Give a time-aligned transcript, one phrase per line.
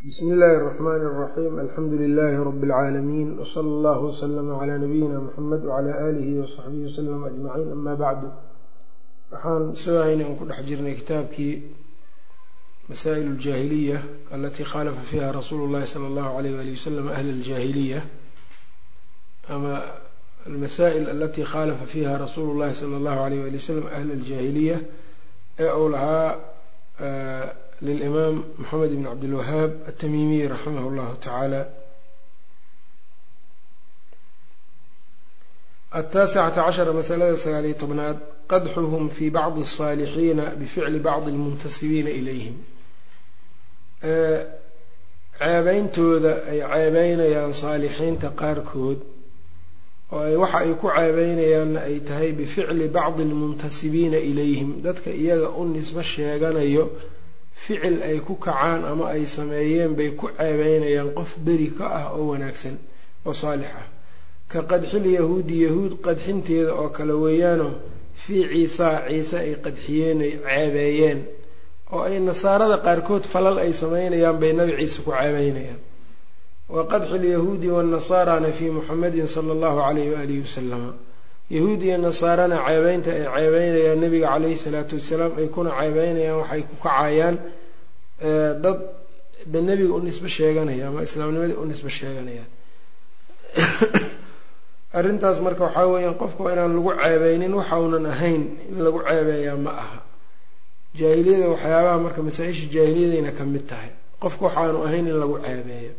[0.00, 5.91] bsmi illaahi الرxmn الرaxيim alxamdu lilaahi rb اlcaalamiin wslى اllah wslma clى nabiyina mxamed wclى
[6.03, 8.27] aalihi wصaxbihi wslm ajmaciin ama bacdu
[9.31, 11.53] waxaan sugahaynay aan ku dhex jirnay kitaabkii
[12.89, 13.97] masaa'il اljaahiliya
[14.35, 17.99] alatii khalafa fiha rasuulu اllahi salى اllahu alayh wali waslm ahl اljaahiliya
[19.53, 19.73] ama
[20.49, 24.77] almasaa'il alatii khalafa fiha rasuulu اllahi salى اllahu alayh wali waslm ahl اljaahiliya
[25.63, 26.29] ee uu lahaa
[27.85, 31.61] lilimaam maxamed ibn cabdilwahaab atamimiy raximah llahu tacaala
[35.99, 38.17] ataasicata cashara masalada sagaaliyo tobnaad
[38.51, 42.55] qadxuhum fii bacdi asaalixiina bificli bacdi lmuntasibiina ilayhim
[45.39, 48.99] ceebeyntooda ay ceebeynayaan saalixiinta qaarkood
[50.15, 55.63] oo ay waxa ay ku ceebeynayaanna ay tahay bificli bacdi lmuntasibiina ilayhim dadka iyaga u
[55.73, 56.83] nisbo sheeganayo
[57.63, 62.23] ficil ay ku kacaan ama ay sameeyeen bay ku ceebeynayaan qof beri ka ah oo
[62.31, 62.75] wanaagsan
[63.27, 63.87] oo saalix ah.
[64.51, 67.67] Ka qadxil yahuudi yahuud qadxinteeda oo kale weeyaano
[68.21, 71.19] fii ciisaa ciise ay qadxiyeen ay ceebeeyeen
[71.93, 75.79] oo ay nasaarada qaarkood falal ay sameynayaan bay nabi ciise ku ceebeynayaan
[76.75, 80.91] wa qadxi lyahuudi waannasaarana fii muxamedin sala allahu calayh waalihi wasalama
[81.55, 86.75] yahuud iyo nasaarana ceebeynta ay ceebeynayaan nabiga caleyhi salaatu wasalaam ay kuna ceebeynayaan waxay ku
[86.83, 87.35] kacayaan
[88.63, 88.79] dad
[89.51, 92.49] de nebiga u nisbo sheeganaya ama islaamnimadii u nisbo sheeganayaan
[94.97, 99.71] arrintaas marka waxaa weeyaan qofka waa inaan lagu ceebeynin waxaunan ahayn in lagu ceebeeyaa ma
[99.83, 99.99] aha.
[100.99, 103.91] Jaahiliyada waxyaabaha marka masaa-isha jaahiliyadayna ka mid tahay.
[104.19, 105.93] Qofka waxaanu ahayn in lagu ceebeeyo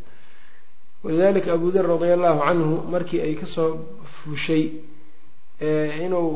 [1.05, 4.71] walidalika abu dar radia allahu canhu markii ay ka soo fushay
[6.05, 6.31] inuu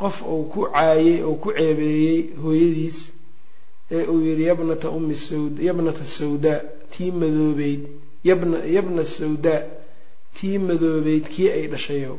[0.00, 2.98] qof uu ku caayey oo ku ceebeeyey hooyadiis
[3.96, 6.60] ee uu yihi yabnata ummi sawd yabnata sawdaa
[6.92, 7.82] tii madoobeyd
[8.28, 9.62] yabna yabna sawdaa
[10.36, 12.14] tii madoobeyd kii ay dhashayo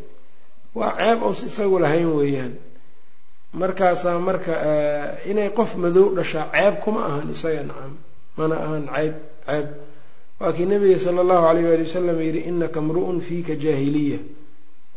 [0.78, 2.54] waa ceeb oos isagu lahayn weeyaan.
[3.62, 4.54] Markaasaa marka
[5.32, 7.94] inay qof madow dhashaa ceeb kuma ahan isaga nacam
[8.38, 8.84] mana ahan
[9.48, 9.68] ceeb
[10.40, 14.20] waa kii nabiga sala allahu alayh waali wasalam yihi inaka mru'un fiika jaahiliya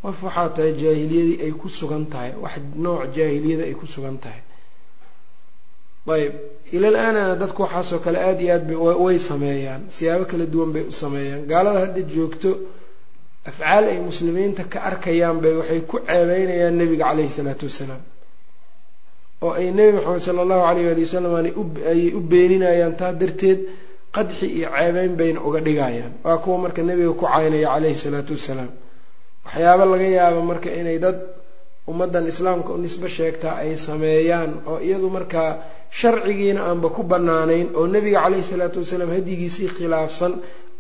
[0.04, 2.30] qof waxaa tahay jaahiliyadii ay ku sugan tahay.
[2.44, 2.54] Wax
[2.84, 4.42] nooc jaahiliyada ay ku sugan tahay.
[6.16, 6.32] Ayb
[6.76, 9.82] ilal aanana dadku waxaasoo kale aada iyo aad bay way sameeyaan.
[9.96, 11.42] Siyaabo kala duwan bay u sameeyaan.
[11.50, 12.50] Gaalada hadda joogto
[13.50, 18.02] afcaal ay muslimiinta ka arkayaan bay waxay ku ceebeynayaan nebiga caleyhi salaatu wasalaam.
[19.44, 23.60] Oo ay nebi maxamed sala allahu alayh waali wasalam ayay u beeninayaan taa darteed
[24.16, 26.12] qadxi iyo ceebeyn bayna uga dhigayaan.
[26.24, 28.70] Waa kuwa marka nebiga ku caynaya caleyhi salaatu wasalaam
[29.44, 31.18] waxyaabo laga yaabo marka inay dad
[31.90, 35.50] ummaddan islaamka u nisbo sheegtaa ay sameeyaan oo iyadu markaa
[36.00, 40.32] sharcigiina aanba ku bannaanayn oo nebiga caleyhi salaatu wasalaam hadigiisii khilaafsan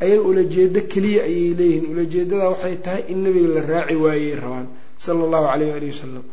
[0.04, 1.84] ayaga ulajeedo keliya ayay leeyihiin.
[1.92, 4.66] Ulajeedada waxay tahay in nebiga la raaci waayey rabaan
[5.04, 6.24] sala allahu caleyh waali wasalam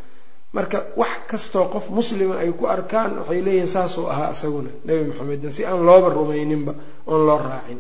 [0.58, 5.50] marka wax kastoo qof muslima ay ku arkaan waxay leeyihiin saasuu ahaa isaguna nebi maxamedna
[5.56, 6.74] si aan looba rumayninba
[7.12, 7.80] oon loo raacin.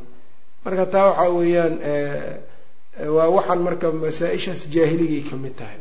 [0.65, 1.73] Marka taa waxaa weeyaan
[3.15, 5.79] waa waxaan marka masaa-ishaas jaahiligay ka mid tahay.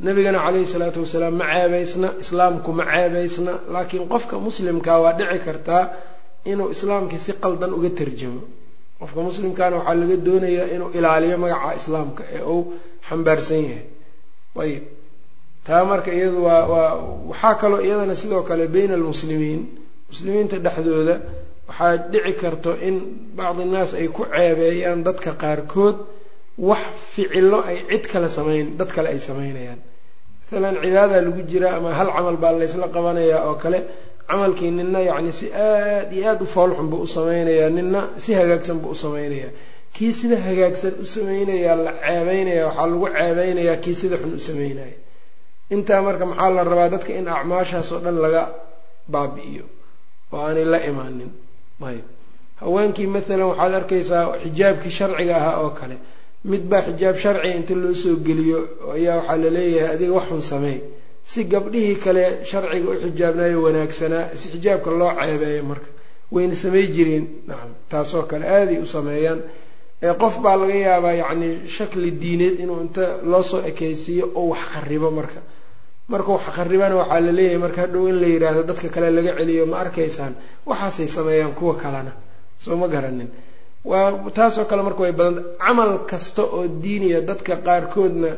[0.00, 5.84] Nabigana caleyhi salaatu wasalaam ma ceebeysna islaamku ma ceebeysna laakiin qofka muslimkaa waa dhici kartaa
[6.50, 8.42] inuu islaamkii si qaldan uga tarjamo.
[9.00, 12.62] Qofka muslimkaana waxaa laga doonayaa inuu ilaaliyo magaca islaamka ee uu
[13.08, 13.84] xambaarsan yahay.
[14.62, 14.84] Ayib.
[15.66, 16.90] Taa marka iyadu waa waa
[17.30, 19.60] waxaa kaloo iyadana sidoo kale beyna almuslimiin
[20.10, 21.14] muslimiinta dhexdooda
[21.68, 22.96] waxaa dhici karto in
[23.38, 25.96] bacdi innaas ay ku ceebeeyaan dadka qaarkood
[26.68, 29.80] wax ficilo ay cid kale samayn dad kale ay samaynayaan.
[30.50, 33.78] Maalan cibaada lagu jiraa ama hal camal baa laysla qabanayaa oo kale
[34.28, 38.78] camalkii nina yacni si aad iyo aada u foolxun buu u samaynayaa nina si hagaagsan
[38.82, 39.50] buu u samaynayaa.
[39.94, 44.96] Kii sida hagaagsan u samaynayaa la ceebeynaya waxaa lagu ceebeynayaa kii sida xun u sameynaya
[45.74, 48.42] intaa marka maxaa la rabaa dadka in acmaashaas oo dhan laga
[49.12, 49.64] baabi'iyo
[50.32, 51.30] oo aanay la imaanin
[51.82, 52.04] ayb.
[52.60, 55.96] Haweenkii maalan waxaad arkaysaa xijaabkii sharciga ahaa oo kale.
[56.44, 58.58] Mid baa xijaab sharciga inta loo soo geliyo
[58.94, 60.78] ayaa waxaa la leeyahay adiga waxun sameey
[61.30, 65.88] si gabdhihii kale sharciga u xijaabnayo wanaagsanaa si xijaabka loo ceebeeyo marka
[66.32, 67.24] wayna samey jireen.
[67.48, 69.40] Nacam taasoo kale aaday u sameeyaan.
[70.22, 75.10] Qof baa laga yaabaa yacni shakli diineed inuu inta loo soo ekeysiiyo oo wax kharibo
[75.10, 75.40] marka
[76.12, 79.64] marka wax kharibana waxaa la leeyahay marka hadhow in la yidhaahdo dadka kale laga celiyo
[79.72, 80.32] ma arkaysaan
[80.70, 82.12] waxaasay sameeyaan kuwa kalena
[82.64, 83.28] soo ma garanin.
[83.90, 88.30] Waa taasoo kale marka way badanta camal kasta oo diiniya dadka qaarkoodna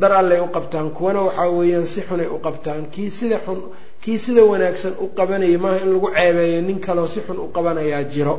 [0.00, 2.82] dar allay u qabtaan kuwana waxaa weeyaan si xunay u qabtaan.
[2.94, 3.58] Kii sida xun
[4.02, 8.02] kii sida wanaagsan u qabanaya maaha in lagu ceebeeyo nin kaleo si xun u qabanayaa
[8.12, 8.34] jiro.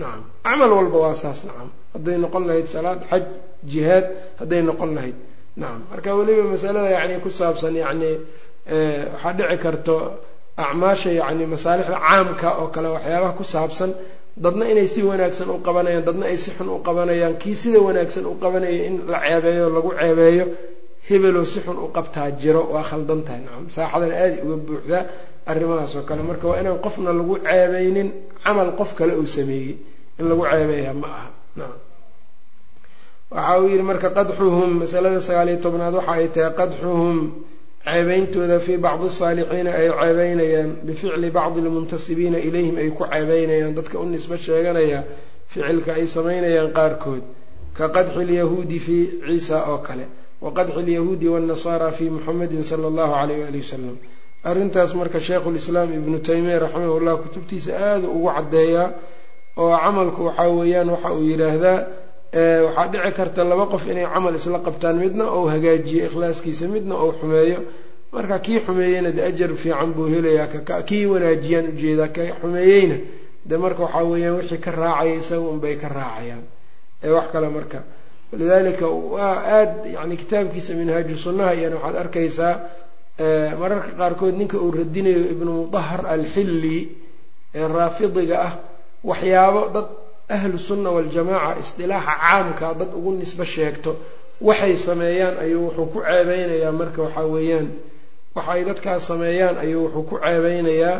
[0.00, 3.24] Nacam camal walba waa saas nacam hadday noqon lahayd salaad xaj
[3.72, 4.06] jihaad
[4.40, 5.16] hadday noqon lahayd
[5.60, 8.10] nacam marka weliba masalada yacni ku saabsan yacni
[9.14, 9.96] waxaa dhici karto
[10.64, 13.90] acmaasha yacni masaalixda caamka oo kale waxyaabaha ku saabsan
[14.44, 18.24] dadna inay si wanaagsan u qabanayaan dadna ay si xun u qabanayaan kii sida wanaagsan
[18.30, 20.44] u qabanaya in la ceebeeyo lagu ceebeeyo
[21.08, 23.40] hebeloo si xun u qabtaa jiro waa khaldan tahay.
[23.46, 25.02] Nacam saaxadan aada uga buuxdaa
[25.50, 26.22] arrimahaas oo kale.
[26.30, 28.08] Marka waa inaan qofna lagu ceebeynin
[28.44, 29.72] camal qof kale uu sameeyey
[30.20, 31.26] in lagu ceebeeya ma aha.
[31.58, 31.78] Nacam
[33.34, 37.16] waxa uu yidhi marka qadxuhum masalada sagaaliyo tobnaad waxa ay tahay qadxuhum
[37.86, 44.06] ceebeyntooda fii bacdi saalixiina ay ceebeynayaan bificli bacdi lmuntasibiina ilayhim ay ku ceebeynayaan dadka u
[44.14, 45.00] nisbo sheeganaya
[45.52, 47.22] ficilka ay samaynayaan qaarkood
[47.76, 50.04] ka qadxi lyahuudi fii ciisa oo kale
[50.44, 53.96] wa qadxi lyahuudi waannasaara fii muxamedin sala allahu alayh waali wasalam
[54.50, 58.86] arrintaas marka sheikhulislaam ibnu taymiya raximahullah kutubtiisa aada ugu caddeeyaa
[59.62, 61.78] oo camalku waxaa weeyaan waxa uu yidhaahdaa
[62.32, 67.12] waxaa dhici karta laba qof inay camal isla qabtaan midna ou hagaajiyo ikhlaaskiisa midna ou
[67.20, 67.58] xumeeyo.
[68.12, 72.96] Marka kii xumeeyeyna de ajar fiican buu helayaa kii wanaajiyaan u jeedaa ka xumeeyeyna
[73.48, 76.42] de marka waxaa weeyaan wixii ka raacaya isaga unbay ka raacayaan.
[77.04, 77.78] Ee wax kale marka.
[78.32, 82.54] Walidaalika waa aad yani kitaabkiisa minhaaju sunnaha iyana waxaad arkaysaa
[83.60, 86.78] mararka qaarkood ninka uu radinayo ibnu mudahar alxilli
[87.54, 88.52] ee raafidiga ah
[89.04, 89.86] waxyaabo dad
[90.36, 93.90] ahlu sunna waljamaaca isdilaaxa caamka dad ugu nisbo sheegto
[94.48, 97.68] waxay sameeyaan ayuu wuxuu ku ceebeynayaa marka waxaa weeyaan
[98.36, 100.96] waxa ay dadkaas sameeyaan ayuu wuxuu ku ceebeynayaa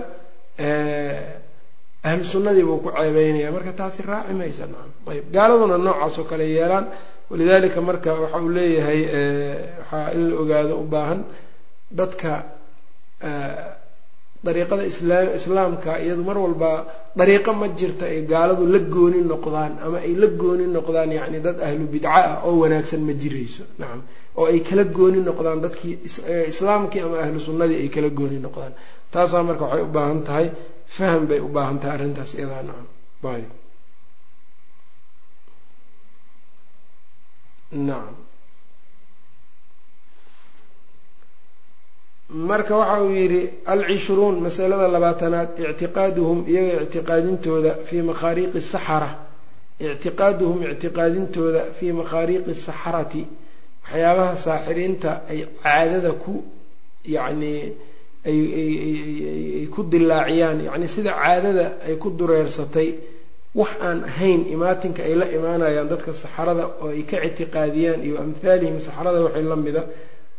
[2.08, 4.90] ahlu sunnadii buu ku ceebeynaya marka taasi raaci maysa nacam.
[5.12, 6.86] Ayb gaaladuna noocaas oo kale yeelaan.
[7.30, 9.00] Walidaalika marka waxa uu leeyahay
[9.80, 11.20] waxaa in la ogaado u baahan
[11.98, 12.30] dadka
[14.46, 16.70] dariiqada islaam islaamka iyadu mar walba
[17.20, 21.56] dariiqo ma jirta ay gaaladu la gooni noqdaan ama ay la gooni noqdaan yacni dad
[21.66, 23.64] ahlu bidca ah oo wanaagsan ma jirayso.
[23.80, 24.00] Nacam
[24.38, 25.94] oo ay kala gooni noqdaan dadkii
[26.52, 28.72] islaamkii ama ahlu sunnadii ay kala gooni noqdaan.
[29.12, 30.46] Taasaa marka waxay u baahan tahay
[30.96, 32.86] faham bay u baahan tahay arrintaas iyadaa nacam
[33.34, 33.50] ayb
[37.88, 38.14] nacam
[42.32, 49.10] marka waxa uu yidhi alcishruun masalada labaatanaad ictiqaaduhum iyaga ictiqaadintooda fii makhaariiqi saxara
[49.80, 53.22] ictiqaaduhum ictiqaadintooda fii makhaariiqi saxarati
[53.84, 56.34] waxyaabaha saaxiriinta ay caadada ku
[57.16, 57.62] yacnii
[58.30, 62.88] ayay ku dilaaciyaan yacni sida caadada ay ku dureersatay
[63.60, 68.76] wax aan ahayn imaatinka ay la imaanayaan dadka saxarada oo ay ka ictiqaadiyaan iyo amhaalihim
[68.86, 69.82] saxarada waxay la mida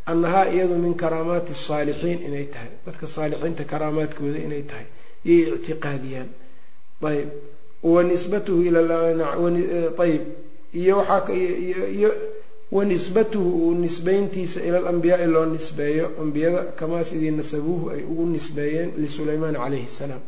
[0.05, 2.69] annahaa iyadu min karaamaati asaalixiin inay tahay.
[2.85, 4.85] Dadka saalixiinta karaamaadkooda inay tahay.
[5.25, 6.29] Yay ictiqaadiyaan.
[7.09, 7.29] Ayb
[7.83, 10.21] wa nisbatuhu ilayb
[10.73, 12.11] iyo waxaayo
[12.71, 16.11] wa nisbatuhu uu nisbeyntiisa ila alambiyaai loo nisbeeyo.
[16.21, 20.19] Ambiyada kamaa sidii nasabuuhu ay ugu nisbeeyeen lisulaymaan calayhi salaam.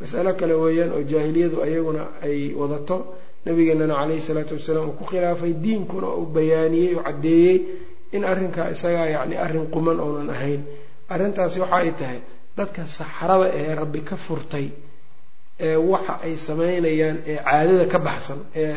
[0.00, 2.96] Masalo kale weeyaan oo jaahiliyadu ayaguna ay wadato.
[3.44, 7.56] Nabigeenana calayhi salaatu wasalaam uu ku khilaafay diinkuna uu bayaaniyey oo caddeeyey
[8.16, 10.62] in arrinkaa isagaa yacni arrin quman oonan ahayn.
[11.14, 12.18] Arrintaasi waxa ay tahay
[12.58, 14.66] dadka saxrada ee rabbi ka furtay
[15.66, 18.76] ee waxa ay samaynayaan ee caadada ka baxsan ee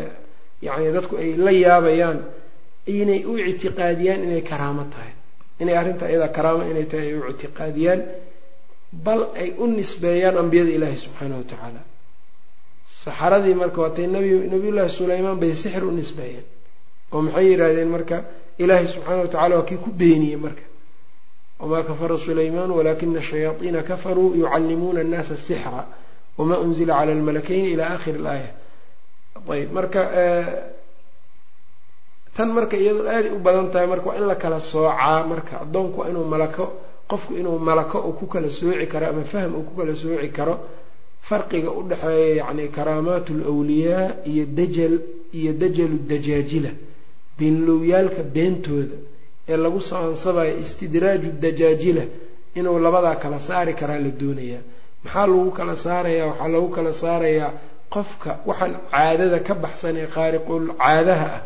[0.67, 2.19] yacni dadku ay la yaabayaan
[2.99, 5.13] inay u ictiqaadiyaan inay karaamo tahay.
[5.61, 8.01] Inay arrintaa iyadaa karaamo inay tahay ay u ictiqaadiyaan
[9.05, 11.81] bal ay u nisbeeyaan ambiyada ilaahi subxaana wa tacaala.
[13.03, 16.45] Saxaradii marka waatay nabi nabiyullaahi sulaymaan bay sixir u nisbeeyeen.
[17.13, 18.17] Oo maxay yidhaahdeen marka
[18.57, 20.63] ilaahay subxaana wa tacala waa kii ku beeniyey marka.
[21.59, 25.85] Wamaa kafara sulaymaan walaakina shayaaiina kafaruu yucallimuuna annaasa sixra.
[26.37, 28.49] Wamaa unzila cala almalakayni ila akhiri ilaaya
[29.53, 30.01] ayb marka
[32.35, 35.53] tan marka iyadoo aaday u badan tahay marka waa in la kala soocaa marka.
[35.63, 36.65] Addoonku waa inuu malako
[37.09, 40.55] qofku inuu malako uu ku kala sooci karo ama fahm uu ku kala sooci karo
[41.27, 44.93] farqiga u dhexeeya yacni karaamaat lwliyaa iyo dajal
[45.39, 46.69] iyo dajalu dajaajila
[47.37, 48.97] beenlowyaalka beentooda
[49.51, 52.03] ee lagu saansabayo istidraaju dajaajila
[52.59, 54.61] inuu labadaa kala saari karaa la doonayaa.
[55.03, 56.27] Maxaa lagu kala saarayaa?
[56.31, 57.51] Waxaa lagu kala saarayaa
[57.93, 61.41] qofka waxaan caadada ka baxsan ee khaariqul caadaha ah.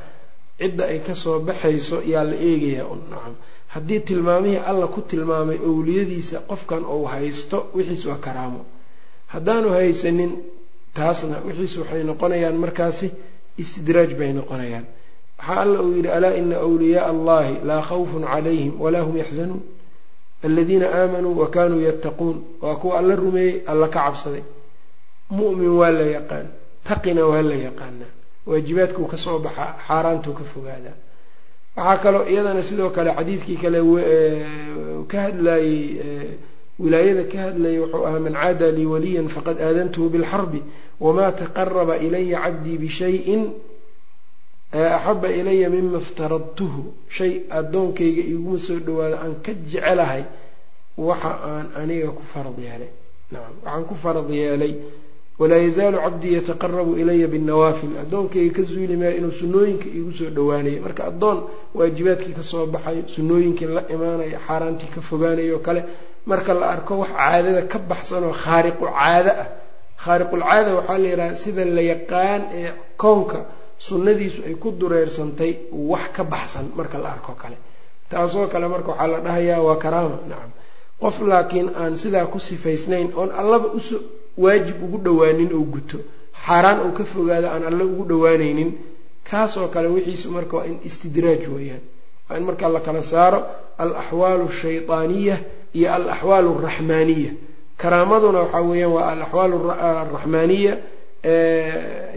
[0.59, 2.95] Cidda ay ka soo baxayso yaa la eegayaa.
[3.11, 3.33] Nacam.
[3.73, 8.61] Haddii tilmaamihii alla ku tilmaamay owliyadiisa qofkan uu haysto wixiis waa karaamo.
[9.33, 10.31] Haddaanu haysanin
[10.97, 13.07] taasna wixiis waxay noqonayaan markaasi
[13.63, 14.85] istidraaj bay noqonayaan
[15.39, 19.61] waxaa alla uu yidhi alaa ina wliyaaa allahi laa khawfun calayhim walaa hum yaxzanuun
[20.43, 24.43] aladiina aamanuu wa kanuu yattaquun waa kuwa alla rumeeyey alla ka cabsaday.
[25.31, 26.47] Mu'min waa la yaqaan
[26.87, 28.11] taqina waa la yaqaanaa.
[28.49, 30.95] Waajibaadkuu ka soo baxaa xaaraantuu ka fogaadaa.
[31.77, 33.79] Waxaa kaloo iyadana sidoo kale xadiidkii kale
[35.11, 36.37] ka hadlayey
[36.79, 40.59] wilaayada ka hadlayay wuxuu ahaa man caada lii waliyan faqad aadantuhu bilxarbi
[41.05, 43.41] wamaa taqaraba ilaya cabdii bishayin
[44.73, 50.23] axaba ilaya mima iftaradtuhu shay addoonkayga iguma soo dhawaado aan ka jecelahay
[50.97, 52.91] waxa aan aniga ku farad yeelay.
[53.31, 54.73] Nacam waxaan ku farad yeelay
[55.39, 57.95] walaa yazaalu cabdii yataqarabu ilaya binnawaafil.
[58.03, 61.39] Addoonkayga ka zuuli maayo inuu sunnooyinka iigu soo dhawaanayo marka addoon
[61.73, 65.81] waajibaadkii ka soo baxayo sunnooyinkii la imaanayo xaaraantii ka fogaanayo o kale
[66.25, 69.47] marka la arko wax caadada ka baxsan oo khaariqu caado ah.
[70.03, 73.39] Khaariqulcaada waxaa la yidhaha sida la yaqaan ee koonka
[73.79, 77.57] sunnadiisu ay ku dureersantay wax ka baxsan marka la arko kale.
[78.09, 80.17] Taasoo kale marka waxaa la dhahayaa waa karaama.
[80.29, 80.51] Nacam
[81.01, 83.97] qof laakiin aan sidaa ku sifaysnayn oon allaba uso
[84.37, 85.97] waajib ugu dhowaanin oo guto
[86.45, 88.69] xaaraan uu ka fogaado aan alle ugu dhowaanaynin
[89.29, 91.81] kaasoo kale wixiisu marka waa in istidraaj weeyaan.
[92.29, 93.39] Waa in marka la kala saaro
[93.77, 95.37] al axwaalu ashaydaaniya
[95.77, 97.31] iyo al axwaal alraxmaaniya
[97.77, 99.51] karaamaduna waxaa weeyaan waa al axwaal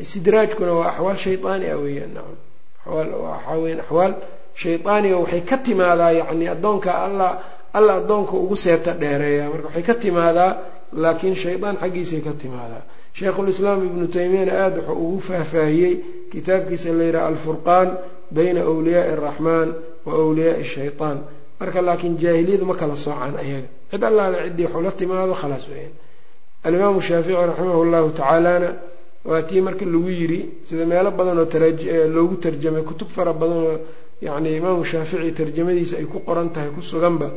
[0.02, 4.12] istidraajkuna waa axwaal shaydaani ah weeyaan nacam weyan axwaal
[4.62, 7.28] shaydaaniga waxay ka timaadaa yacni addoonka alla
[7.78, 9.44] alla addoonka ugu seeta dheereeya.
[9.52, 10.52] Marka waxay ka timaadaa
[11.02, 12.82] laakiin shaydaan xaggiisay ka timaadaa.
[13.18, 15.94] Sheikhulislaam ibnu taymiyana aada wuxuu ugu faahfaahiyey
[16.32, 17.88] kitaabkiisa la yidhaha alfurqaan
[18.36, 19.68] bayna wliyaai araxmaan
[20.06, 21.18] wa wliyaai shaytaan.
[21.60, 23.68] Marka laakiin jaahiliyadu ma kala soocaan ayaga.
[23.90, 25.94] Cid allaale ciddii waxuu la timaado khalaas weeyaan.
[26.66, 28.70] Alimaamu shaafici raximah llahu tacaalana
[29.28, 31.46] waa tii marka lagu yiri sida meelo badan oo
[32.14, 33.76] loogu tarjamay kutub fara badan oo
[34.26, 37.28] yacni imaamu shaafici tarjamadiisa ay ku qoran tahay ku suganba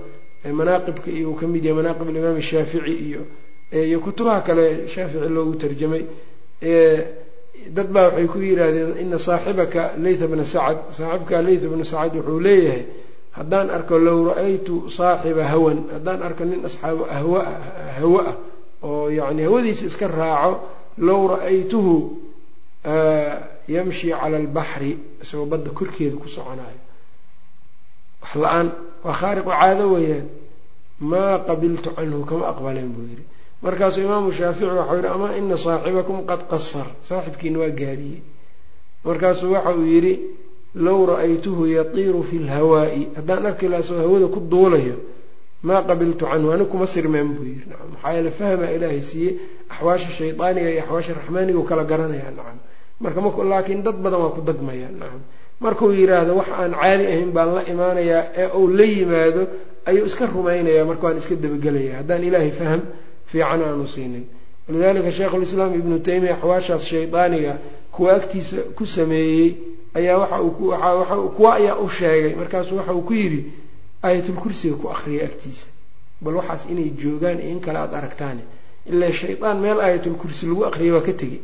[0.59, 3.21] manaaqibka iyo uu ka mid yahay manaaqib alimaam shaafici iyo
[3.89, 6.03] iyo kutubaha kale shaafici loogu tarjamay
[7.75, 10.77] dad baa waxay ku yidhaahdeen ina saaxibaka laytha bna sacad.
[10.97, 12.83] Saaxibka laytha bna sacad wuxuu leeyahay
[13.37, 17.39] haddaan arko low ra'aytu saaxiba hawan haddaan arko nin asxaabu ahwa
[17.99, 18.35] hawo ah
[18.87, 20.53] oo yacni hawadiisa iska raaco
[20.97, 21.95] low ra'aytuhu
[23.67, 26.79] yamshi cala albaxri isagoo badda korkeeda ku soconayo
[28.21, 28.67] wax la'aan
[29.03, 30.27] waa khaariqu caado weeyaan
[30.99, 33.23] maa qabiltu canhu kama aqbaleen buu yidhi
[33.63, 38.19] markaasuu imaamu shaafici waxau yidhi amaa ina saaxibakum qad qasar saaxibkiina waa gaabiyey
[39.05, 40.13] markaasuu waxa uu yidhi
[40.85, 44.95] low ra'aytuhu yatiiru fi lhawaa'i haddaan arki laha isagoo hawada ku duulayo
[45.67, 49.31] maa qabiltu canhu ani kuma sirmeen buu nacam maxaa yeele fahma ilaahay siiye
[49.73, 52.57] axwaasha shaydaaniga iyo axwaasha raxmaaniga u kala garanaya nacam.
[53.03, 55.21] Marka mak laakiin dad badan waa ku dagmaya nacam.
[55.59, 59.41] Markuu yidhaahdo wax aan caadi ahayn baan la imaanayaa ee uu la yimaado
[59.89, 61.93] ayuu iska rumaynaya marka waan iska dabagelaya.
[61.99, 62.81] Haddaan ilaahay faham
[63.31, 64.25] fiican aanu siinin.
[64.67, 67.53] Walidalika sheikhulislaam ibnu taymiya axwaashaas shaydaaniga
[67.91, 69.49] kuwa agtiisa ku sameeyey
[69.97, 72.33] ayaa waxa kuwa ayaa u sheegay.
[72.39, 73.41] Markaasuu waxa uu ku yidhi
[74.03, 75.67] aayatulkursiga ku akhriyay agtiisa.
[76.21, 78.43] Bal waxaas inay joogaan iyo in kale aada aragtaane
[78.91, 81.39] ilaa shaydaan meel aayatulkursi lagu akhriyay waa ka tegi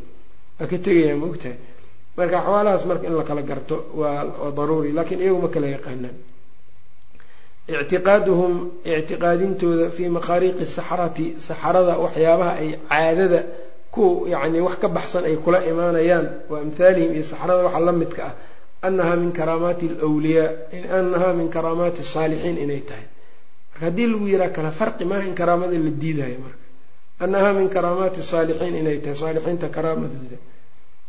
[0.59, 1.57] waa ka tegayaa maogtahay
[2.17, 6.15] marka axwaalahaas marka in la kala garto waa daruuri laakiin iyagu ma kala yaqaanaan.
[7.69, 8.53] Ictiqaaduhum
[8.97, 13.39] ictiqaadintooda fii makhaariiqi saxrati saxarada waxyaabaha ay caadada
[13.95, 18.21] ku yacni wax ka baxsan ay kula imaanayaan wa amhaalihim iyo saxrada waxa la midka
[18.29, 18.33] ah
[18.87, 20.49] annahaa min karaamaati alwliyaa
[20.99, 23.05] annahaa min karaamaati asaalixiin inay tahay.
[23.71, 26.58] Marka haddii lagu yihaha kala farqi maaha in karaamada la diidayo marka
[27.23, 30.37] annahaa min karaamaati saalixiin inay tahay saalixiinta karaamadooda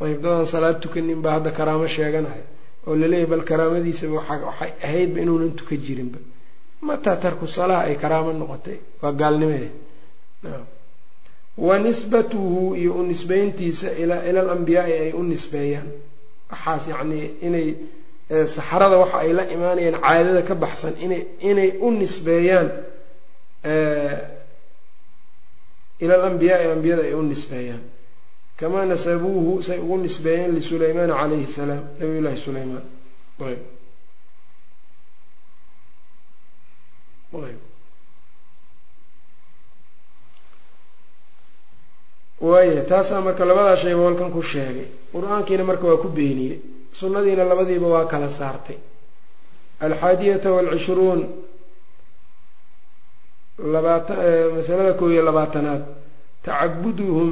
[0.06, 2.44] ayb dadaan salaad tukanin baa hadda karaamo sheeganaya
[2.88, 6.18] oo laleeyahy bal karaamadiisaba waxay ahaydba inuunan tuka jirinba
[6.88, 9.68] mataa tarku salaha ay karaamo noqotay waa gaalnimee
[11.66, 14.14] wa nisbatuhu iyo u nisbeyntiisa ila
[14.44, 15.88] alambiyaai ay u nisbeeyaan
[16.52, 17.66] waxaas yacnii inay
[18.54, 22.68] saxarada waxa ay la imaanayaan caadada ka baxsan inay inay u nisbeeyaan
[26.00, 27.82] ila alambiyaai ambiyada ay u nisbeeyaan.
[28.56, 32.84] Kamaa nasabuuhu say ugu nisbeeyeen lisulaymaana calayhi salaam nabiy sulaymaan.
[33.40, 33.60] Ayb.
[37.34, 37.58] Ayb.
[42.40, 44.88] Waaya taasaa marka labadaa shayba halkan ku sheegay.
[45.12, 46.60] Qur'aankiina marka waa ku beeniyey.
[46.92, 48.78] Sunnadiina labadiiba waa kala saartay.
[49.80, 51.20] Alxaadiyata waalcishruun
[54.56, 55.82] masalada koob iyo labaatanaad.
[56.44, 57.30] Tacabuduhum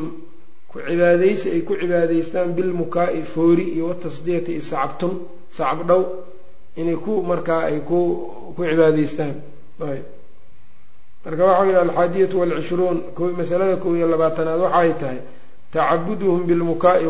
[0.71, 5.15] ku cibaadaysi ay ku cibaadaystaan bilmukaa-i foori iyo watasdiyati iyo sacabtun
[5.51, 6.03] sacab dhow
[6.77, 7.99] inay ku markaa ay ku
[8.57, 9.35] ku cibaadaystaan.
[9.81, 10.05] Ayb.
[11.25, 12.99] Marka waxau yihi alxaadiyatu walcishruun
[13.39, 15.19] masalada kow iyo labaatanaad waxaay tahay
[15.73, 17.05] tacabuduhum bilmukaa'i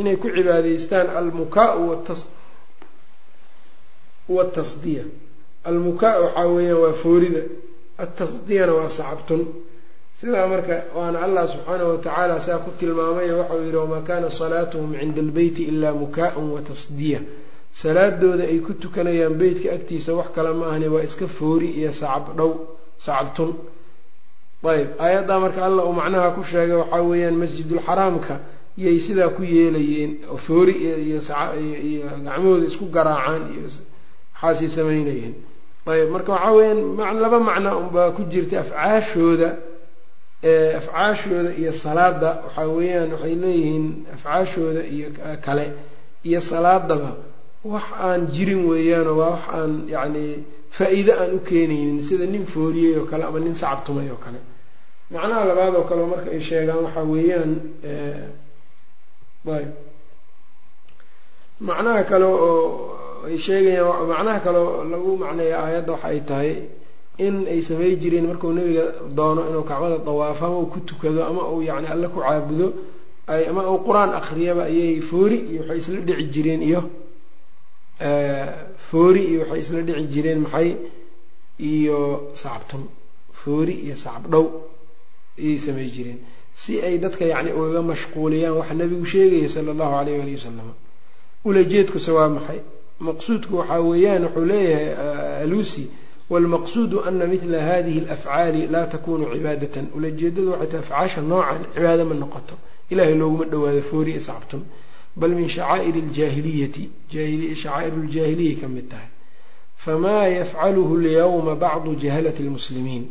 [0.00, 1.96] inay ku cibaadaystaan almukaau
[4.28, 5.04] watasdiya
[5.64, 7.40] almukaa waxaa weeyaan waa foorida
[8.04, 9.42] atasdiyana waa sacabtun
[10.20, 15.20] sidaa marka waana allah subxaanahu watacaala saa ku tilmaamay waxau yihi wamaa kaana salaatuhum cinda
[15.26, 17.20] albeyti ilaa mukaa-un watasdiya
[17.82, 22.24] salaadooda ay ku tukanayaan beytka agtiisa wax kale ma ahni waa iska foori iyo sacab
[22.38, 22.50] dhow
[23.06, 23.50] sacabtun
[24.72, 28.34] ayb aayaddaa marka allah uu macnaha ku sheegay waxaa weeyaan masjidulxaraamka
[28.84, 30.72] yay sidaa ku yeelayeen oo foori
[31.08, 31.20] iyo
[32.26, 35.34] gacmahooda isku garaacaan iyo waxaasay samaynayeen
[35.92, 39.48] ayb marka waxaa weeyaan laba macno unbaa ku jirta afcaashooda
[40.80, 45.06] afcaashooda iyo salaada waxaa weeyaan waxay leeyihiin afcaashooda iyo
[45.44, 45.66] kale
[46.28, 47.10] iyo salaadaba.
[47.72, 50.24] Wax aan jirin weeyaanoo waa wax aan yacni
[50.76, 54.38] faa-iide aan u keenaynin sida nin fooriyey oo kale ama nin sacabtumay oo kale.
[55.12, 57.52] Macnaha labaad oo kaleo marka ay sheegaan waxaa weeyaan
[61.68, 62.62] macnaha kale oo
[63.28, 66.52] ay sheegayaan macnaha kale oo lagu macneeya aayadda waxa ay tahay
[67.26, 68.84] in ay samey jireen markuu nebiga
[69.18, 72.66] doono inuu kacbada dawaafo ama uu ku tukado ama uu yacni alle ku caabudo
[73.50, 76.80] ama uu qur'aan akriyaba ayay foori iyo waxay isla dhici jireen iyo
[78.88, 80.76] foori iyo waxay isla dhici jireen maxay?
[81.58, 82.82] Iyo sacabtun.
[83.32, 84.46] Foori iyo sacab dhow
[85.38, 86.18] ayay samey jireen.
[86.54, 90.68] Si ay dadka yacni ugaga mashquuliyaan waxa nabigu sheegaya sala allahu alayh walihi wasalam
[91.44, 92.60] ulajeedkuse waa maxay
[92.98, 95.90] maqsuudku waxaa weeyaan wuxuu leeyahay ah, alusi
[96.30, 99.88] walmaqsuudu ana mila hadihi alafcaali laa takunu cibaadatan.
[99.96, 102.54] Ulajeedadu waxay tahay afcaasha noocan cibaado ma noqoto.
[102.90, 104.64] Ilaahay looguma dhawaado foori iscabtun
[105.16, 106.90] bal min shacaa'iri aljaahiliyati
[107.62, 109.10] shacaa'iru ljaahiliyay ka mid tahay.
[109.76, 113.04] Famaa yafcaluhu lyawma bacdu jahalati lmuslimiin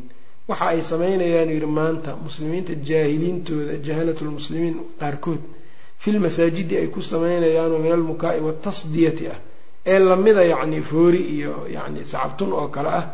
[0.48, 5.42] waxa ay samaynayaan yihi maanta muslimiinta jaahiliintooda jahalat lmuslimiin qaarkood
[6.02, 9.40] fi lmasaajidi ay ku sameynayaanoo min almukaa'i watasdiyati ah
[9.86, 13.06] ee lamida yacni foori iyo yacni sacabtun oo kale ah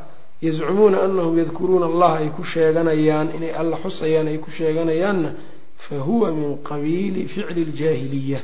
[0.41, 5.33] yazcumuuna anahum yadkuruuna allah ay ku sheeganayaan inay alla xusayaan ay ku sheeganayaanna
[5.77, 8.39] fa huwa min qabiili ficli ljaahiliya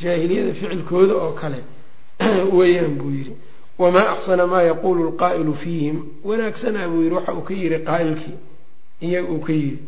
[0.00, 1.60] jaahiliyada ficilkooda oo kale
[2.58, 3.32] weeyaan buu yidhi.
[3.78, 8.36] Wamaa axsana maa yaquulu lqaa'ilu fiihim wanaagsanaa buu yidhi waxa uu ka yidhi qaa'ilkii
[9.02, 9.78] iyaga uu ka yidhi.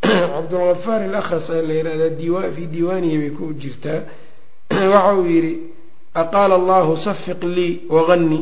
[0.32, 4.00] Cabdulgafaar alahras la yihahdaa fii diiwaanihi bay ku jirtaa
[4.94, 5.52] waxa uu yidhi
[6.14, 8.40] aqaala allahu safiq lii wagani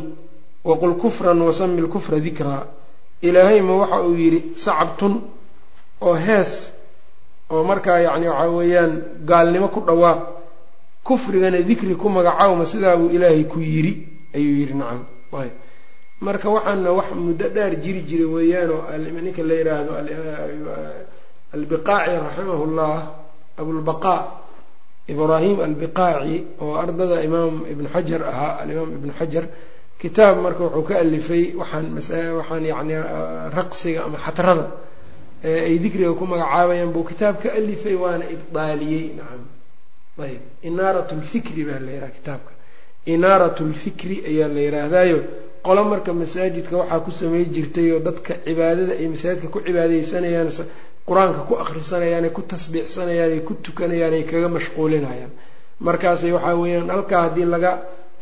[0.65, 2.63] waqul kufran wasami lkufra dikraa
[3.21, 5.21] ilaahay ma waxa uu yidhi sacabtun
[6.01, 6.71] oo hees
[7.51, 8.93] oo markaa yacni waxaa weeyaan
[9.29, 10.19] gaalnimo ku dhawaaq
[11.03, 13.93] kufrigana dikri ku magacaawma sidaa buu ilaahay ku yidhi
[14.35, 15.05] ayuu yidhi nacam
[15.41, 15.53] ayb
[16.21, 18.83] marka waxaana wax muddo dheer jiri jira weeyaan oo
[19.25, 19.91] ninka la yidhaahdo
[21.53, 22.97] albiqaaci raximahu llah
[23.57, 24.19] abulbaqaa
[25.13, 29.45] ibraahim albiqaaci oo ardada imaam ibn xajar ahaa alimaam ibn xajar
[30.01, 31.85] kitaab marka wuxuu ka alifay waxaan
[32.39, 32.95] waxaan yani
[33.57, 34.65] raqsiga ama xatrada
[35.43, 39.43] ay dikriga ku magacaabayaan buu kitaab ka alifay waana ibdaaliyey nacam
[40.25, 42.51] ayb inaarat lfikri baa la yidhaha kitaabka.
[43.13, 45.19] Inaarat lfikri ayaa la yidhaahdaayo
[45.65, 50.49] qolo marka masaajidka waxaa ku samey jirtay oo dadka cibaadada ay masaajidka ku cibaadeysanayaan
[51.09, 55.31] qur'aanka ku akhrisanayaan ay ku tasbiixsanayaan ay ku tukanayaan ay kaga mashquulinayaan.
[55.85, 57.71] Markaasay waxaa weeyaan halkaa haddii laga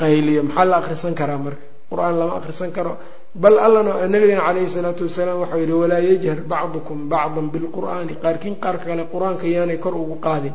[0.02, 1.63] qayliyo maxaa la akhrisan karaa marka?
[1.91, 2.93] Qur'aan lama akhrisan karo.
[3.36, 8.13] Bal allana nabigana caleyhi salaatu wasalaam waxau yihi walaa yajhar bacdukum bacdan bilqur'aani.
[8.23, 10.54] Qaarkiin qaarka kale qur'aanka yaanay kor ugu qaadin.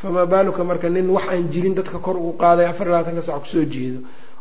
[0.00, 3.46] Famaa baaluka marka nin wax aan jirin dadka kor ugu qaaday afar labaatanka sac ku
[3.52, 4.00] soo jeedo.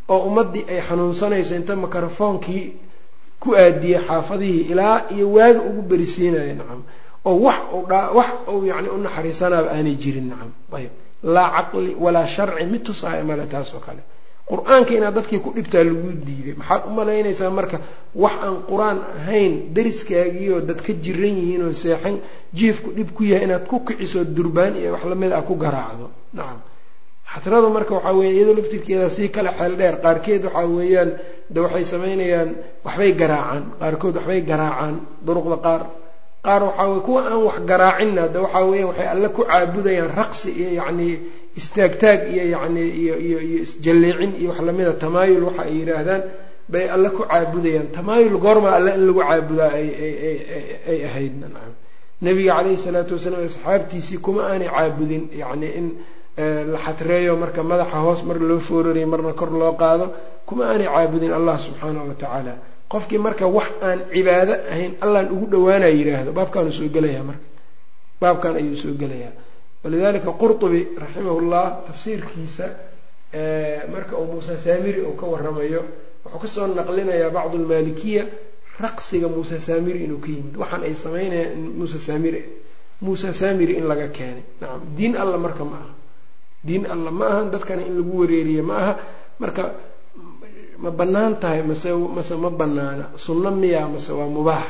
[0.09, 2.65] Oo ummaddii ay xanuunsanayso inta mikrofoonkii
[3.41, 6.81] ku aadiyey xaafadihii ilaa iyo waaga ugu berisiinaya nacam
[7.29, 7.59] oo wax
[8.17, 10.51] wax uu yani u naxariisanaaba aanay jirin nacam.
[10.77, 10.91] Ayb
[11.35, 14.01] laa caqli walaa sharci mid tusaaya male taas oo kale.
[14.51, 17.77] Qur'aanka inaad dadkii ku dhibtaa lagu diiday maxaad u malaynaysaa marka
[18.23, 22.15] wax aan qur'aan ahayn dariskaagiioo dad ka jiran yihiin oo seexan
[22.57, 26.07] jiifku dhib ku yahay inaad ku kiciso durbaan iyo wax la mid a ku garaacdo
[26.37, 26.59] nacam.
[27.33, 31.09] Xatradu marka waxaa weya iyadoo laftirkeeda sii kale xeel dheer qaarkeed waxaa weeyaan
[31.53, 32.49] de waxay samaynayaan
[32.85, 35.81] waxbay garaacaan qaarkood waxbay garaacaan duruqda qaar
[36.47, 40.69] qaar waxaa kuwa aan wax garaacinna de waxaa weeyaan waxay alle ku caabudayaan raqsi iyo
[40.79, 41.09] yacni
[41.59, 46.21] istaagtaag iyo yacni iyo iyo iyo isjalleecin iyo wax lamida tamaayul waxa ay yidhaahdaan
[46.73, 47.87] bay alle ku caabudayaan.
[47.95, 49.71] Tamaayul goorma alle in lagu caabudaa
[50.91, 51.73] ay ahayd nacam.
[52.25, 55.85] Nabiga caleyhi salaatu wasalaam asxaabtiisii kuma aanay caabudin yacni in
[56.73, 60.05] la xatreeyo marka madaxa hoos mar loo foorariyo marna kor loo qaado
[60.47, 62.53] kuma aanay caabudin allah subxaanahu watacaala
[62.91, 67.45] qofkii marka wax aan cibaado ahayn allaan ugu dhawaanaya yidhaahdo baabkaanuu soo gelayaa marka.
[68.21, 69.31] Baabkan ayuu soo gelayaa.
[69.83, 72.65] Walidalika qurطubi raximahullah tafsiirkiisa
[73.93, 75.81] marka uu muuse saamiri uu ka waramayo
[76.25, 78.23] wuxuu ka soo naqlinayaa bacdu lmaalikiya
[78.79, 80.55] raqsiga muuse saamiri inuu ka yimid.
[80.61, 82.41] Waxaan ay samaynayaan muuse saamiri.
[83.01, 84.43] Muuse saamiri in laga keenay.
[84.61, 85.91] Nacam diin alla marka ma aha.
[86.67, 88.93] Diin alla ma ahan dadkana in lagu wareeriye ma aha.
[89.39, 89.63] Marka
[90.83, 94.67] ma bannaan tahay mase mase ma banaana sunno miya mase waa mubaax.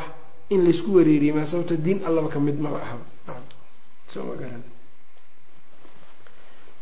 [0.54, 3.06] In laysku wareeriye ma sababto diin allaba ka mid maba ahaba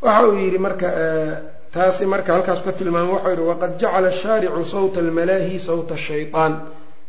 [0.01, 0.87] waxa uu yidhi marka
[1.73, 6.53] taasi marka halkaas ka tilmaamay waxau yihi waqad jacala shaaricu sawta almalaahi sawta shayطaan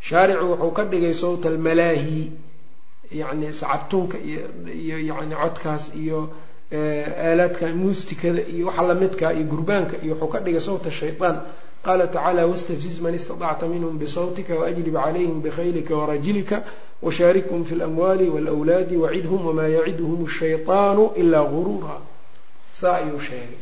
[0.09, 2.21] shaaricu wuxuu ka dhigay sawta almalaahi
[3.21, 6.19] yacni sacabtunka iyo yani codkaas iyo
[6.73, 11.37] aalaadka muustikada iyo waxa lamidka iyo gurbaanka iyo wuxuu ka dhigay sawta shayطaan
[11.86, 16.58] qala tacala wاstafziz man istaطacta minhm bsawtika waأjlib calayhim bkhaylika warajilika
[17.06, 21.96] washarikhum fi اlamwali wاlأwlaadi wacidhm wma yacidhm الshayطaan ila guruura
[22.74, 23.58] saa ayuu sheegay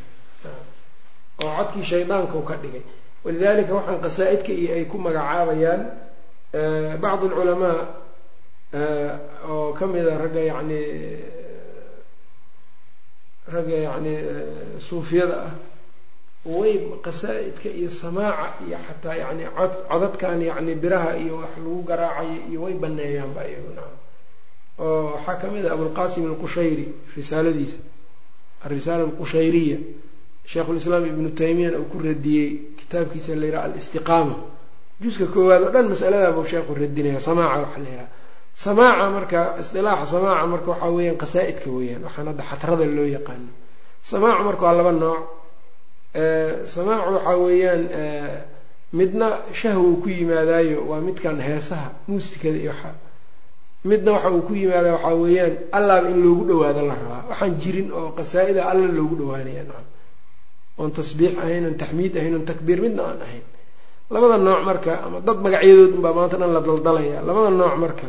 [1.44, 2.82] oo codkii shaydaanka u ka dhigay
[3.24, 5.82] walidalika waxaan qasaa-idka iyo ay ku magacaabayaan
[7.04, 7.78] bacd alculamaa
[9.50, 10.80] oo kamida ragga yani
[13.54, 14.14] ragga yani
[14.90, 15.52] suufiyada ah
[16.47, 22.37] way qasaa-idka iyo samaaca iyo xataa yani cod codadkan yani biraha iyo wax lagu garaacayo
[22.51, 23.83] iyo way baneeyaanba iyaguna
[24.79, 27.79] oo waxaa ka mid ah abulqasim alqushayri risaaladiisa
[28.65, 29.79] alrisaala alqushayriya
[30.51, 34.37] sheikhulislaam ibnu taymiyana uu ku radiyey kitaabkiisa la yidhaha alistiqaama.
[35.03, 38.09] Juska koowaad oo dhan masaladaabuu sheekhu radinaya samaaca waxa la yidhaha
[38.65, 43.51] samaaca marka isdilaaxa samaaca marka waxaa weeyaan qasaa-idka weeyaan waxaan hadda xatrada loo yaqaano.
[44.11, 45.21] Samaacu marka waa laba nooc
[46.15, 47.83] samaacu waxaa weeyaan
[48.99, 52.91] midna shahwuu ku yimaadaayo waa midkan heesaha muusikada iyo waxa.
[53.85, 57.89] Midna waxa uu ku yimaada waxaa weeyaan allaaba in loogu dhawaado la rabaa waxaan jirin
[57.93, 59.87] oo qasaa-ida alla loogu dhawaanaya nacam.
[60.79, 63.45] Oon tasbiix ahayn oon taxmiid ahayn oon takbiir midna aan ahayn.
[64.11, 67.19] Labada nooc marka ama dad magacyadood unbaa maanta dhan la daldalaya.
[67.27, 68.09] Labada nooc marka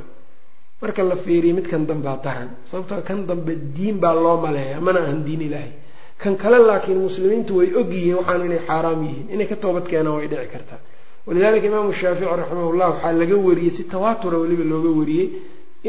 [0.82, 2.50] marka la fiiriyo midkan dambaa daran.
[2.70, 5.72] Sababtoo kan dambe diin baa loo maleeya mana ahan diin ilaahay
[6.22, 9.26] kan kale laakiin muslimiintu way og yihiin waxaan inay xaaraam yihiin.
[9.34, 10.80] Inay ka toobad keenaan way dhici kartaa.
[11.28, 15.28] Walidalika imaamu shaafici raximahullah waxaa laga wariyey si tawaatura weliba looga wariyey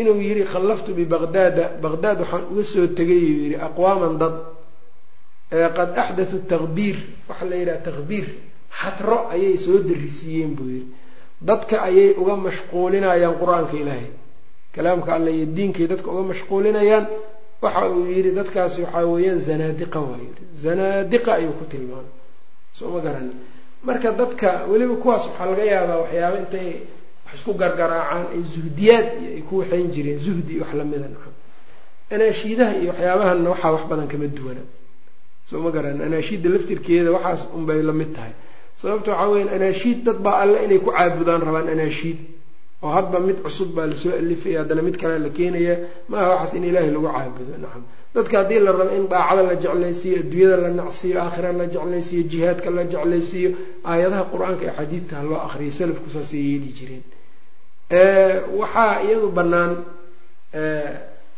[0.01, 4.35] inuu yidhi khallaftu bibaqdaada baqdaad waxaan uga soo tegay uu yidhi aqwaaman dad.
[5.77, 6.97] Qad axdathu takbiir
[7.29, 8.27] waxaa la yidhaha takbiir
[8.81, 10.87] xatro ayay soo darisiiyeen buu yidhi.
[11.49, 14.09] Dadka ayay uga mashquulinayaan qur'aanka ilaahay.
[14.75, 17.05] Kalaamka alla iyo diinkay dadka uga mashquulinayaan
[17.63, 20.43] waxa uu yidhi dadkaasi waxaa weeyaan zanaadiqa waa yidhi.
[20.65, 22.13] Zanaadiqa ayuu ku tilmaamay.
[22.73, 23.33] Soo ma garani.
[23.87, 26.69] Marka dadka weliba kuwaas waxaa laga yaabaa waxyaaba intay
[27.27, 30.19] wax isku gargaraacaan ay zuhdiyaad iyo ay ku waxayn jireen.
[30.27, 31.35] Zuhdi iyo wax lamida nacam
[32.15, 34.63] anaashiidaha iyo waxyaabahanna waxaa wax badan kama duwana.
[35.49, 38.33] Soo ma garan anaashiidda laftirkeeda waxaas unbay la mid tahay.
[38.81, 42.19] Sababta waxaa weya anaashiid dad baa alle inay ku caabudaan rabaan anaashiid
[42.87, 45.75] oo hadba mid cusub baa la soo alifaya haddana mid kalea la keenaya
[46.11, 47.55] maaha waxaas in ilaahay lagu caabudo.
[47.65, 47.83] Nacam
[48.15, 52.69] dadka haddii la rabo in daacada la jeclaysiiyo adduunyada la nacsiiyo aakhira la jeclaysiiyo jihaadka
[52.77, 53.51] la jeclaysiiyo
[53.91, 57.05] aayadaha qur'aanka ee xadiidka ha loo akriyo salafku saasay yeeli jireen.
[58.61, 59.73] Waxaa iyadu bannaan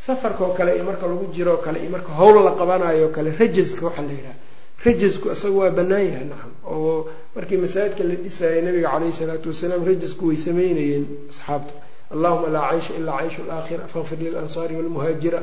[0.06, 4.02] safarkaoo kale iyo marka lagu jiroo kale iyo marka howl la qabanayo kale rajaska waxaa
[4.08, 4.36] la yidhaha
[4.84, 6.52] rajasku isaga waa bannaan yahay nacam.
[6.74, 6.92] Oo
[7.34, 11.74] markii masaajidka la dhisayay nabiga caleyhi salaatu wasalaam rajasku way sameynayeen asxaabta.
[12.14, 15.40] Allahuma laa caysha ilaa cayshu alaakhira faqfir lilansaari walmuhaajira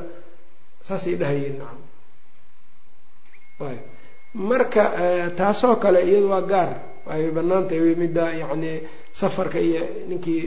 [0.88, 1.80] saasay dhahayeen nacam.
[4.34, 4.84] Marka
[5.38, 6.72] taasoo kale iyadu waa gaar.
[7.08, 8.72] Ay banaantahay midda yacni
[9.14, 10.44] safarka iyo ninkii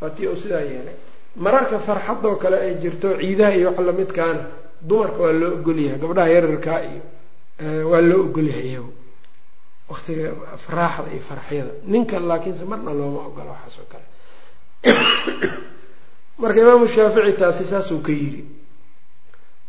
[0.00, 0.94] waatii uu sidaa yeelay.
[1.36, 4.42] Mararka farxadoo kale ay jirto ciidaha iyo wax lamidkaana
[4.88, 7.02] dumarka waa loo ogolyahay gabdhaha yararkaa iyo
[7.60, 8.92] waa loo ogolyahay iyagu.
[9.88, 11.72] Waqtiga faraaxda iyo farxyada.
[11.84, 14.06] Ninka laakiinse marna looma ogola waxaas oo kale.
[16.40, 18.44] Marka imaamu shaafici taasi saasuu ka yiri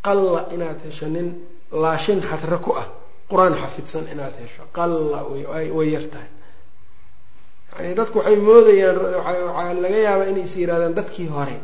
[0.01, 1.27] qalla inaad hesho nin
[1.71, 2.87] laashin xadre ku ah
[3.29, 4.63] qur'aan xafidsan inaad hesho.
[4.73, 6.31] Qalla way yar tahay.
[7.79, 11.57] Yani dadku waxay moodayaan waxaa laga yaabaa inay is yirahdaan dadkii hore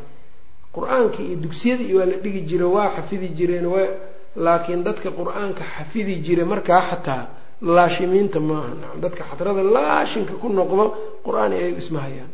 [0.73, 3.87] qur'aankii iyo dugsiyada iyo waa la dhigi jira waa xafidi jireen waa
[4.35, 7.23] laakiin dadka qur'aanka xafidi jira markaa xataa
[7.61, 8.71] laashimiinta maaha.
[8.81, 10.83] Nacam dadka xadrada laashinka ku noqdo
[11.25, 12.31] qur'aan ay isma hayaan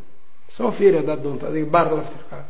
[0.55, 2.43] soo fiiri haddaad doonto adiga baar laftirkaa.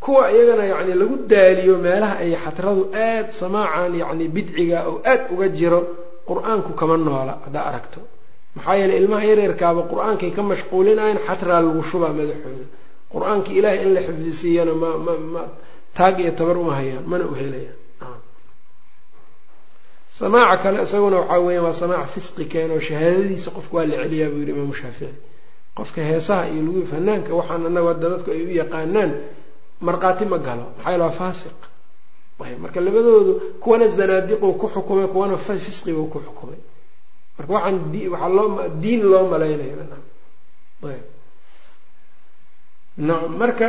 [0.00, 5.48] Kuwa iyagana yacni lagu daaliyo meelaha ay xadradu aad samaacan yacni bidciga oo aad uga
[5.58, 5.80] jiro
[6.28, 8.00] qur'aanku kama noola haddaa aragto.
[8.56, 12.66] Maxaa yeeley ilmaha yaryarkaaba qur'aankay ka mashquulinayan xatraa lagu shubaa madaxooda.
[13.12, 15.42] Qur'aanka ilaahay in la xifdisiiyana ma ma ma
[15.98, 17.76] taag iyo tabar uma hayaan mana u helayaan
[20.18, 24.30] samaaca kale isaguna waxaa weya waa samaac fisqi keen oo shahaadadiisa qofka waa la celiyaa
[24.32, 25.14] buu yihi imaamu shaafici.
[25.76, 29.10] Qofka heesaha iyo lagu fanaanka waxaan anagu hadda dadku ay u yaqaanaan
[29.86, 31.58] markhaati ma galo maxaa yale waa faasiq.
[32.62, 33.32] Marka labadoodu
[33.62, 35.34] kuwana zanaadiqu ku xukumay kuwana
[35.66, 36.58] fisqibuu ku xukumay.
[37.38, 37.76] Marka waxaan
[38.14, 38.48] waxaa loo
[38.82, 39.76] diin loo malaynayo
[42.98, 43.68] nacam marka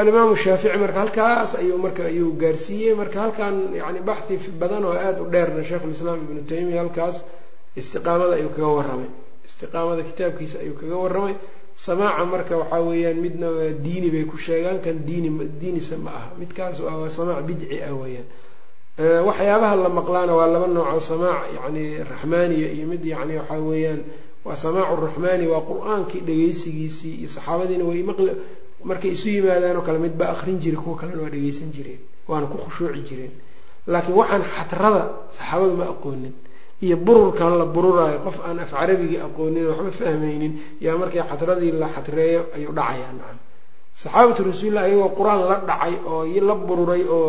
[0.00, 2.94] alimaamu shaafici marka halkaas ayuu marka ayuu gaarsiiyey.
[2.94, 7.16] Marka halkan yani baxhi badan oo aada u dheerna sheikhulislaam ibnu taymiya halkaas
[7.80, 9.10] istiqaamada ayuu kaga warramay.
[9.48, 11.34] Istiqaamada kitaabkiisa ayuu kaga warramay.
[11.84, 13.48] Samaaca marka waxaa weeyaan midna
[13.84, 15.30] diini bay ku sheegaan kan diini
[15.60, 16.28] diinisa ma aha.
[16.40, 18.26] Midkaas waa samaac bidci ah weeyaan.
[19.28, 24.00] Waxyaabaha la maqlaana waa laba nooco samaac yani raxmaaniya iyo mid yani waxaa weeyaan
[24.46, 28.32] waa samaacu raxmaani waa qur'aankii dhegeysigiisii iyo saxaabadiina way maqli
[28.88, 32.46] markay isu yimaadaan oo kale mid baa akrin jiray kuwa kalena waa dhegeysan jireen waana
[32.52, 33.32] ku khushuuci jireen.
[33.92, 35.02] Laakiin waxaan xatrada
[35.36, 36.34] saxaabadu ma aqoonin
[36.84, 40.52] iyo bururkan la bururaayo qof aan af carabigii aqoonin waxba fahmaynin
[40.84, 43.38] yaa markay xatradii la xatreeyo ayuu dhacayaa nacam.
[44.02, 47.28] Saxaabatu rasuulillah iyagoo qur'aan la dhacay oo la bururay oo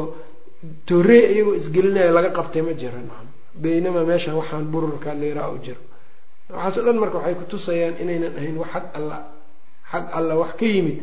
[0.87, 3.27] toorey iyagoo isgelinaya laga qabtay ma jiro nacam.
[3.63, 5.81] Baynamaa meeshan waxaan bururka leeraa u jiro
[6.53, 9.17] waxaasoo dhan marka waxay kutusayaan inaynan ahayn wax xag alla
[9.91, 10.97] xag alla wax ka yimid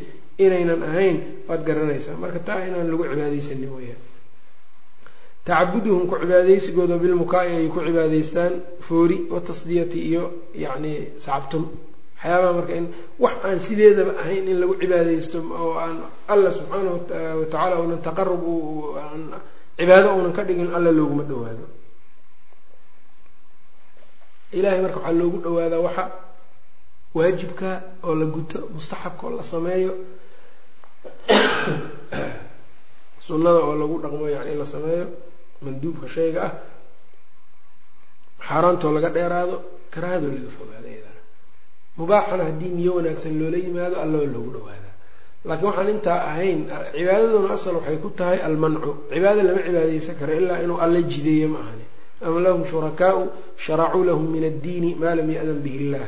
[0.45, 1.17] inaynan ahayn
[1.49, 2.17] waad garanaysaa.
[2.23, 4.01] Marka taa inaan lagu cibaadeysanin weyaan
[5.45, 8.53] tacabuduhum ku cibaadeysigooda bilmukaa-i ay ku cibaadaystaan
[8.87, 10.23] foori watasdiyati iyo
[10.65, 10.93] yacni
[11.25, 11.65] sacabtun
[12.17, 12.87] waxyaabaha marka in
[13.25, 15.97] wax aan sideedaba ahayn in lagu cibaadeysto oo aan
[16.33, 18.43] alla subxaana watacaala uunan taqarub
[19.79, 21.65] cibaado uunan ka dhigin alla looguma dhawaado
[24.55, 26.05] ilahay marka waxaa loogu dhawaadaa waxa
[27.15, 29.95] waajibka oo la guto mustaxabka oo la sameeyo.
[33.27, 35.07] Sunnada oo lagu dhaqmo yani in la sameeyo
[35.63, 36.53] manduubka shayga ah
[38.49, 41.23] xaaraantoo laga dheeraado karaahadoo laga fogaado iyadana.
[41.97, 44.95] Mubaaxana haddii niyo wanaagsan loola yimaado alloo loogu dhawaadaa.
[45.45, 46.61] Laakiin waxaan intaa ahayn
[46.97, 48.91] cibaadaduna asal waxay ku tahay almancu.
[49.11, 51.85] Cibaado lama cibaadeysan karo ilaa inuu alla jideeyo ma ahani
[52.27, 53.21] am lahum shurakaau
[53.57, 56.07] sharacuu lahum min addiini maa lam ya-dan bihi illah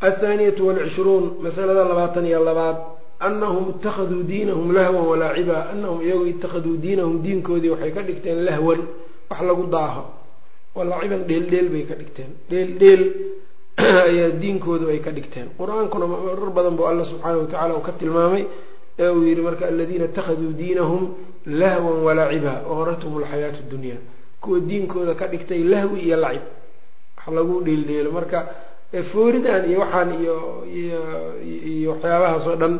[0.00, 2.76] athaaniyatu walcishruun masalada labaatan iyo labaad
[3.20, 8.80] anahum ittakhaduu diinahum lahwan walaaciba anahum iyagu ittakhaduu diinahum diinkoodii waxay ka dhigteen lahwan
[9.30, 10.02] wax lagu daaho
[10.78, 12.30] walaaciban dheeldheel bay ka dhigteen.
[12.50, 13.02] Dheeldheel
[14.08, 15.48] ayaa diinkoodu ay ka dhigteen.
[15.58, 18.44] Qur'aankuna marar badan buu alla subxaana watacala uu ka tilmaamay
[18.98, 21.02] ee uu yihi marka aladiina ittakhaduu diinahum
[21.46, 23.96] lahwan walaciba waqarathum alxayaatu dunya.
[24.40, 26.44] Kuwa diinkooda ka dhigtay lahwi iyo lacib.
[27.16, 28.38] Wax lagu dheeldheelo marka
[29.10, 30.36] fooridan iyo waxaan iyo
[31.44, 32.74] iyo waxyaabahaas oo dhan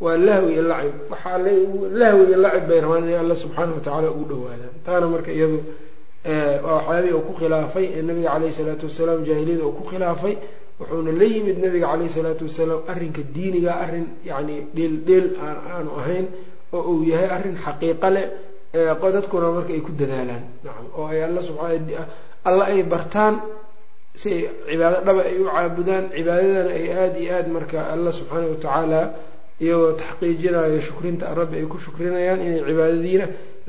[0.00, 0.94] waa lahwi iyo lacib.
[1.12, 1.38] Waxaa
[2.00, 5.58] lahwi iyo lacib bay rabaan inay alla subxaana watacaala ugu dhawaadaan taana marka iyadu
[6.24, 10.34] waa waxyaabihii uu ku khilaafay ee nabiga caleyhi salaatu wasalaam jaahiliyada uu ku khilaafay
[10.80, 16.26] wuxuuna la yimid nabiga caleyhi salaatu wasalaam arrinka diiniga arrin yacni dheel dheel aanu ahayn
[16.76, 18.26] oo uu yahay arrin xaqiiqo leh
[19.14, 20.44] dadkuna marka ay ku dadaalaan.
[20.64, 21.70] Nacam oo ay alla subaa
[22.48, 23.34] alla ay bartaan
[24.20, 28.46] si ay cibaado dhaba ay u caabudaan cibaadadana ay aada iyo aada marka alla subxaana
[28.52, 29.00] watacaala
[29.64, 33.26] iyagoo taxqiijinayo shukrinta rabbi ay ku shukrinayaan inay cibaadadiina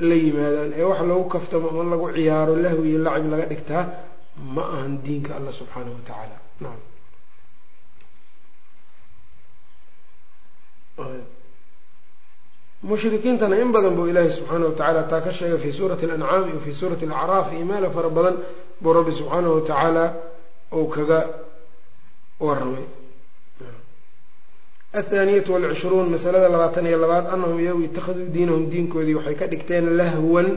[0.08, 3.84] la yimaadaan ee wax lagu kaftamo ama lagu ciyaaro lahwi iyo lacib laga dhigtaa
[4.56, 6.82] ma ahan diinka alla subxaana wa tacaala nacam
[12.84, 16.72] mushrikiintana in badan buu ilaahi subxaana watacaala taa ka sheegay fi suurati alancaam iyo fi
[16.74, 18.36] suurati alacraaf iyo meelo fara badan
[18.82, 20.04] buu rabbi subxaana wa tacaala
[20.74, 21.20] uu kaga
[22.40, 22.86] waramay
[25.00, 30.48] athaaniyatu walcishruun masalada labaatan iyo labaad anahum iyagu ittakhaduu diinahum diinkoodii waxay ka dhigteen lahwan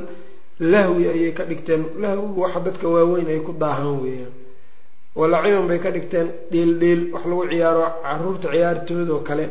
[0.72, 4.34] lahwi ayay ka dhigteen lahwigu waxa dadka waaweyn ay ku daahaan weeyaan
[5.20, 9.44] walaciban bay ka dhigteen dheel wax lagu ciyaaro carruurta ciyaartooda oo kale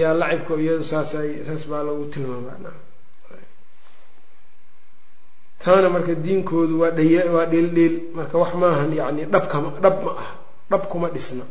[0.00, 2.74] yaa lacibka iyadu saasay saas baa lagu tilmaamaa
[5.64, 10.34] taana marka diinkoodu waa dhaya waa dheel marka wax maahan yani dhabkama dhab ma aha
[10.70, 11.44] dhab kuma dhisna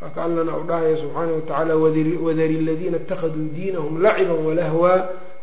[0.00, 4.92] waa ka allana u dhahaya subxaana watacaala wadari aladiina اtakaduu diinahum laciba walahwa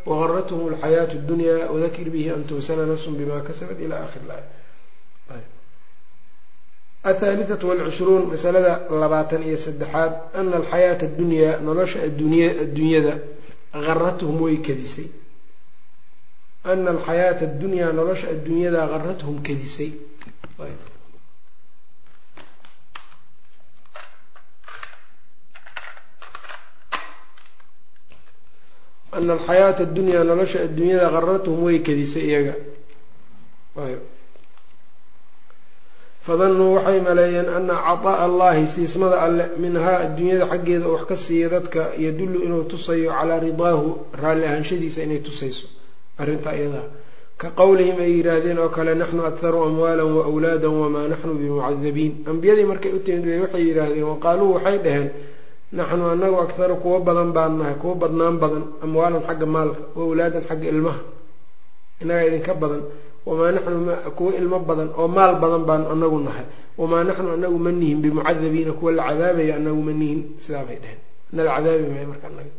[0.06, 4.46] wagarathum alxayaatu اdunya wadakir bihi an tuusala nafsun bima kasabat ila akhir laaya
[7.04, 13.12] athaalithatu walcushruun masalada labaatan iyo saddexaad ana alxayaata addunyaa nolosha addunyada
[13.72, 15.06] garathum way kadisay.
[16.64, 19.90] Ana alxayaata addunyaa nolosha adduunyada garathum kadisay
[29.18, 32.54] ana alxayaata addunyaa nolosha adduunyada garathum way kadisay iyaga
[36.26, 41.82] fadannuu waxay maleeyeen ana caطaa'a allahi siismada alle minhaa adduunyada xaggeeda wax ka siiya dadka
[42.04, 43.88] yadullu inuu tusayo calaa ridaahu
[44.22, 45.66] raalli ahaanshadiisa inay tusayso
[46.22, 46.86] arrintaa iyadaa
[47.40, 52.66] ka qowlihim ay yidhaahdeen oo kale naxnu akharu amwaalan wa awlaadan wamaa naxnu bimucadabiin ambiyadii
[52.72, 55.08] markay u timid bay waxay yidhaahdeen waqaaluu waxay dhaheen
[55.76, 60.42] naxnu anagu akharu kuwo badan baan nahay kuwo badnaan badan amwaalan xagga maalka wa awlaadan
[60.48, 61.00] xagga ilmaha.
[62.02, 62.82] Inagaa idinka badan.
[63.26, 63.78] Wamaa naxnu
[64.18, 66.46] kuwo ilmo badan oo maal badan baanu anagu nahay.
[66.80, 70.20] Wamaa naxnu anagu ma nihin bimucadabiina kuwa la cadaabaya anagu ma nihin.
[70.42, 71.00] Sidaa bay dheheen
[71.34, 72.52] nala cadaabi maayo marka anaga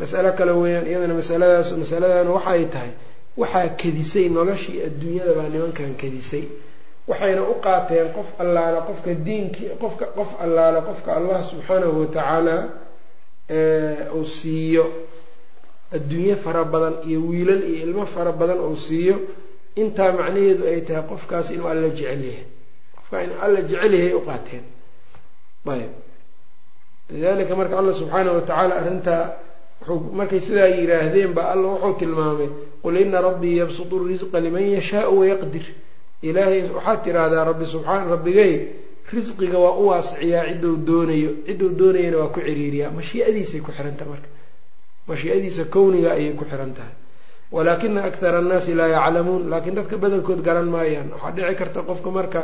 [0.00, 2.92] masalo kale weeyaan iyadana masaladaas masaladana waxay tahay
[3.40, 6.44] waxaa kadisay noloshii adduunyada baa nimankan kadisay
[7.10, 12.56] waxayna u qaateen qof allaale qofka diinkii qofka qof allaale qofka allah subxaanahu watacaala
[14.18, 14.84] uu siiyo.
[15.96, 19.16] Adduunye fara badan iyo wiilal iyo ilmo fara badan uu siiyo.
[19.82, 22.44] Intaa macnaheedu ay tahay qofkaas inuu alla jecel yahay.
[22.96, 24.64] Qofkaa inuu alla jecel yahay u qaateen.
[25.74, 25.92] Ayb.
[27.10, 29.24] Lidalika marka allah subxaanahu watacaala arrintaa
[30.18, 32.48] markay sidaa yidhaahdeen ba alla wuxuu tilmaamay
[32.82, 35.66] qul ina rabbii yabsutu risqa liman yashaau wayaqdir
[36.22, 38.52] ilaahay waxaad tiraahdaa rabbi subxaan rabbigay
[39.12, 42.90] risqiga waa u waasiciyaa cidduu doonayo cidduu doonayana waa ku ciriiriyaa.
[42.98, 44.28] Mashiiadiisay ku tahay marka.
[45.08, 46.94] Mashiiadiisa kowniga ayay ku xihan tahay.
[47.52, 51.08] Walaakina akthara annaasi laa yaclamuun laakiin dadka badankood garan maayaan.
[51.14, 52.40] Waxaa dhici karta qofka marka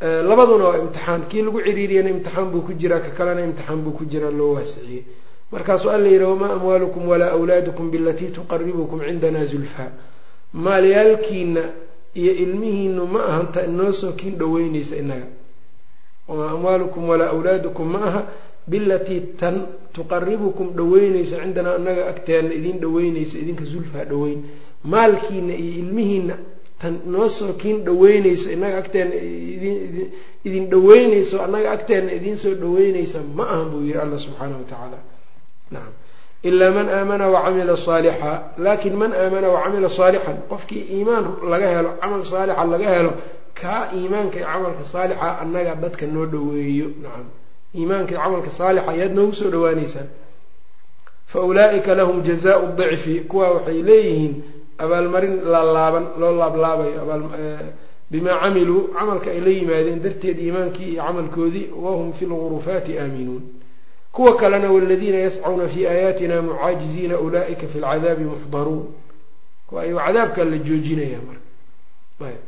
[0.00, 1.22] labaduna waa imtixaan.
[1.28, 5.04] Kii lagu ciriiriyana imtixaan buu ku jiraa ka kalena imtixaan buu ku jiraa loo waasiciyey
[5.52, 9.90] markaasuu alla yidhi wamaa amwaalukum walaa awlaadukum bilatii tuqaribukum cindana zulfaa.
[10.52, 11.60] Maalyaalkiina
[12.14, 15.26] iyo ilmihiinu ma ahanta inoo soo kiin dhoweyneysa inaga
[16.28, 18.20] wamaa amwaalukum walaa awlaadukum ma aha
[18.70, 19.56] bilatii tan
[19.94, 24.40] tuqaribukum dhoweyneysa cindanaa anaga agteena idin dhoweyneysa idinka zulfaa dhoweyn.
[24.84, 26.34] Maalkiina iyo ilmihiina
[26.80, 29.14] tan inoo soo kiin dhoweyneysa inaga agteena
[30.46, 34.98] idin dhoweyneyso annaga agteena idin soo dhoweyneysa ma ahan buu yihi alla subxaanahu watacaala
[35.70, 35.92] nacam
[36.42, 42.22] ilaa man aamana wacamila saalixa laakin man aamana wacamila saalixan qofkii iimaan laga helo camal
[42.32, 43.12] saalixa laga helo
[43.60, 47.26] kaa iimaanka camalka saalixa annaga dadka noo dhoweeyo nacam
[47.78, 50.08] iimaanka iyo camalka saalixa ayaad noogu soo dhawaaneysaan
[51.32, 54.34] fa ulaa'ika lahum jazaau dicfi kuwaa waxay leeyihiin
[54.84, 57.00] abaalmarin laalaaban loo laablaabayo
[58.10, 63.42] bimaa camiluu camalka ay la yimaadeen darteed iimaankii iyo camalkoodii wahum fi lgurufaati aaminuun
[64.18, 68.84] kuwa kalena waladiina yascuuna fi aayaatina mucaajiziina ulaa'ika fi lcadaabi muxdaruun.
[69.68, 72.38] Kuwa ayuu cadaabkaa la joojinaya marka.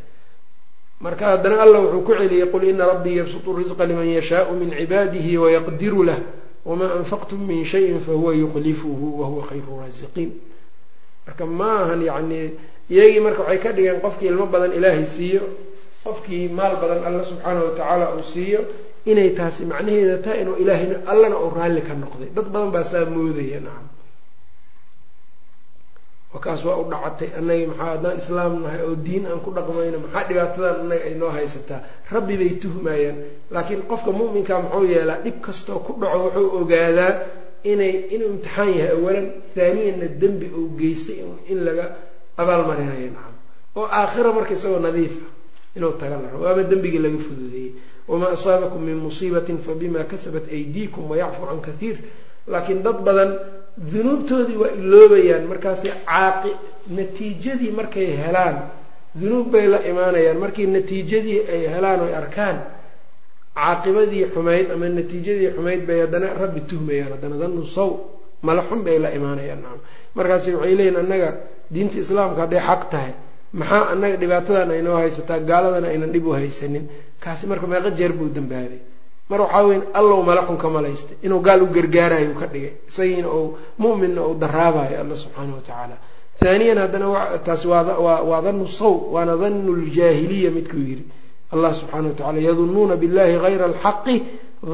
[1.00, 5.38] Marka haddana allah wuxuu ku celiyey qul ina rabbii yabsutu risqa liman yashaau min cibaadihi
[5.38, 6.18] wayaqdiru lah
[6.64, 10.30] wamaa anfaqtum min shayin fahuwa yukhlifuhu wahuwa khayru raasiqiin
[11.26, 12.52] marka ma ahan yacni
[12.90, 15.40] iyagii marka waxay ka dhigeen qofkii ilmo badan ilaahay siiyo
[16.04, 18.60] qofkii maal badan alla subxaanahu watacaala uu siiyo
[19.10, 22.28] inay taasi macnaheeda tahay inuu ilaahayna allana uu raalli ka noqday.
[22.36, 23.86] Dad badan baa saa moodaya nacam.
[26.34, 30.24] Wakaas waa u dhacatay annaga maxaa haddaan islaam nahay oo diin aan ku dhaqmayno maxaa
[30.28, 31.80] dhibaatadan annaga ay noo haysataa?
[32.14, 33.16] Rabbi bay tuhmayaan
[33.54, 37.12] laakiin qofka mu'minka muxuu yeelaa dhib kastoo ku dhaco wuxuu ogaadaa
[37.72, 41.18] inay inuu imtixaan yahay awalan haaniyanna dembi uu geystay
[41.52, 41.84] in laga
[42.40, 43.34] abaalmarinayo nacam.
[43.78, 45.26] Oo aakhira marka isagoo nadiifa
[45.76, 47.70] inuu taga la waaba dembigii laga fududeeyey
[48.10, 51.96] wamaa asaabakum min musiibatin fabima kasabat aydiikum wayacfu can kathiir
[52.52, 53.30] laakiin dad badan
[53.92, 56.52] dunuubtoodii waa iloobayaan markaasi caaqi
[56.98, 58.56] natiijadii markay helaan
[59.20, 60.38] dunuub bay la imaanayaan.
[60.44, 62.56] markii natiijadii ay helaan oy arkaan
[63.58, 67.10] caaqibadii xumayd ama natiijadii xumayd bay haddana rabbi tuhmayaan.
[67.14, 67.90] haddana danu saw
[68.46, 69.60] mala xun bay la imaanayaan.
[69.64, 69.80] nacam
[70.16, 71.30] markaasi waxay leeyihiin annaga
[71.74, 73.12] diinta islaamka hadday xaq tahay
[73.60, 76.84] maxaa annaga dhibaatadan aynoo haysataa gaaladana aynan dhib u haysanin
[77.20, 78.80] kaasi marka meeqa jeer buu dambaabay
[79.30, 80.68] mar waxaa weyn allow mala xun ka
[81.22, 82.72] inuu gaal u gargaarayo ka dhigay.
[82.88, 85.96] Isagiina uu mu'minna uu daraabayo alla subxaana wa tacaala.
[86.40, 87.06] Haaniyan haddana
[87.44, 91.04] taasi waa danu saw waana danu ljaahiliya midkuu yidhi
[91.52, 94.16] allah subxaana wa tacala yadunuuna billahi hayra alxaqi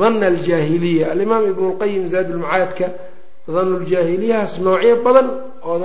[0.01, 1.11] dana aljaahiliya.
[1.13, 2.87] Alimaam ibnu lqayim zaad ulmacaadka
[3.55, 5.29] danuljaahiliyahaas noocyo badan
[5.69, 5.77] oo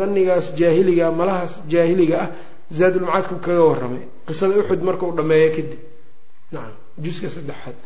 [0.00, 2.30] danigaas jaahiliga malahaas jaahiliga ah
[2.72, 4.04] zaadulmacaadku kaga warramay.
[4.26, 5.87] Qisada uxud markau dhameeyo kadib
[6.52, 6.74] nacam
[7.04, 7.76] juska saddexaad.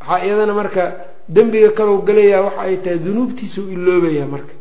[0.00, 0.82] Waxaa iyadana marka
[1.28, 4.54] dembiga kalau galayaa waxa ay tahay dunuubtiisau iloobayaa marka.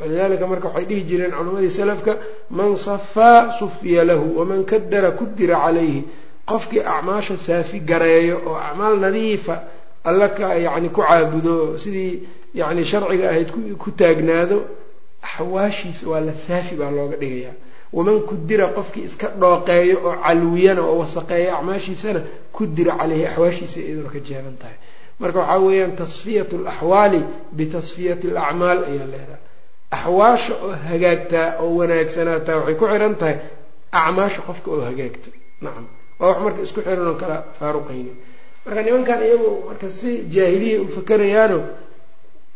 [0.00, 2.12] Walidalika marka waxay dhihi jireen culammadii salafka
[2.50, 6.02] man safaa sufiya lahu waman kadara kudira calayhi.
[6.50, 9.54] Qofkii acmaasha saafi gareeyo oo acmaal nadiifa
[10.04, 12.22] alla ka yani ku caabudo sidii
[12.54, 13.50] yani sharciga ahayd
[13.82, 14.58] ku taagnaado
[15.22, 17.54] axwaashiisa waa la saafi baa looga dhigayaa
[17.96, 22.20] waman kudira qofkii iska dhooqeeyo oo calwiyana oo wasaqeeya acmaashiisana
[22.56, 24.76] kudira caleyhi axwaashiisa iyaduna ka jeeban tahay.
[25.20, 27.20] Marka waxaa weeyaan tasfiyat alaxwaali
[27.56, 29.38] bitasfiyati alacmaal ayaa leedaha
[29.96, 33.36] axwaasha oo hagaagtaa oo wanaagsanaataa waxay ku xihan tahay
[34.00, 35.30] acmaasha qofka oo hagaagto
[35.64, 35.86] nacam.
[36.20, 38.12] Waa wax marka isku xiran kala faaruqayni.
[38.66, 41.58] Marka nimankan iyagu marka si jaahiliya u fakerayaano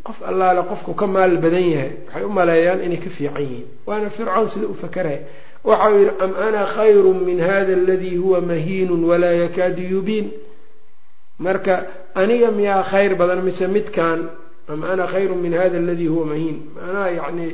[0.07, 3.67] qof allaale qofku ka maal badan yahay waxay u maleeyaan inay ka fiican yihiin.
[3.87, 5.21] Waana fircoon sida u fakeraya
[5.65, 10.31] waxau yidhi am ana khayru min hada aladii huwa mahiinun walaa yakaadu yubiin.
[11.39, 14.29] Marka aniga miyaa khayr badan mise midkan
[14.69, 16.59] am ana khayru min hada aladii huwa mahiin?
[16.75, 17.47] Manaa yani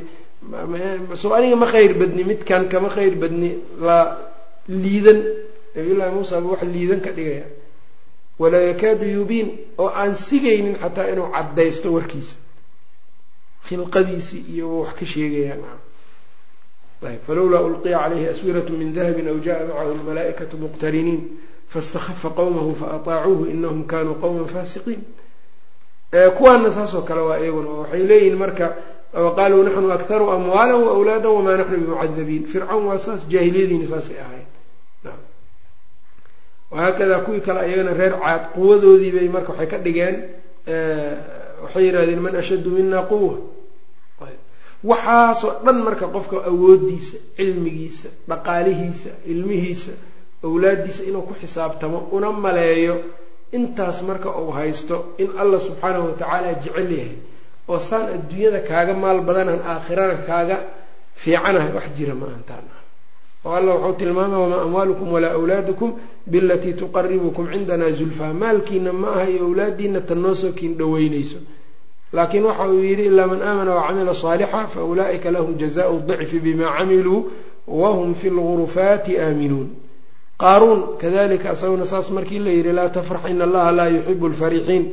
[1.21, 4.17] so aniga ma khayr badni midkan kama khayr badni la
[4.67, 5.19] liidan.
[5.75, 7.45] Nabiyullahi muusa ba wax liidan ka dhigaya
[8.39, 12.35] walaa yakaadu yubiin oo aan sigaynin xataa inuu caddaysto warkiisa.
[13.67, 15.61] Khilqadiisii iyo wax ka sheegayaan
[17.09, 21.21] ayb falowlaa ulqiya calayhi aswirat min dahabin aw jaءa macahu lmalaa'ikatu muqtariniin
[21.71, 25.01] faاstakhafa qowmahu faataacuuhu inahum kanuu qowma faasiqiin.
[26.37, 28.67] Kuwaana saasoo kale waa iyaguna waxay leeyihiin marka
[29.25, 34.45] waqaaluu naxnu akharu amwaala waawlaada wamaa naxnu bimucadabiin fircawn waa saas jaahiliyadiina saasay ahayn
[36.71, 40.15] wahaakadaa kuwii kale ayagana reer caad quwadoodii bay marka waxay ka dhigeen
[41.63, 43.33] waxay yidhahdeen man ashaddu mina quwa
[44.89, 49.91] waxaasoo dhan marka qofka awoodiisa cilmigiisa dhaqaalihiisa ilmihiisa
[50.47, 52.95] awlaaddiisa inuu ku xisaabtamo una maleeyo
[53.57, 57.15] intaas marka uu haysto in allah subxaanahu watacaala jecel yahay
[57.71, 60.57] oo saan adduunyada kaaga maal badanaan aakhirana kaaga
[61.21, 62.65] fiicanahay wax jira ma ahantaan
[63.45, 65.91] oo alla wuxuu tilmaamay wamaa amwaalukum walaa awlaadukum
[66.31, 71.39] bilatii tuqaribukum cindana zulfaa maalkiina ma aha iyo awlaadiina tan noosoo kiin dhaweynayso
[72.13, 76.67] laakiin waxa uu yidhi ilaa man aamana wacamila saalixa fa ulaa'ika lahum jazaau dicfi bima
[76.77, 77.19] camiluu
[77.67, 79.67] wahum fi lgurufaati aaminuun.
[80.41, 84.85] Qaaruun kadalika asaguna saas markii la yidhi laa tafrax ina allaha laa yuxibu lfarixiin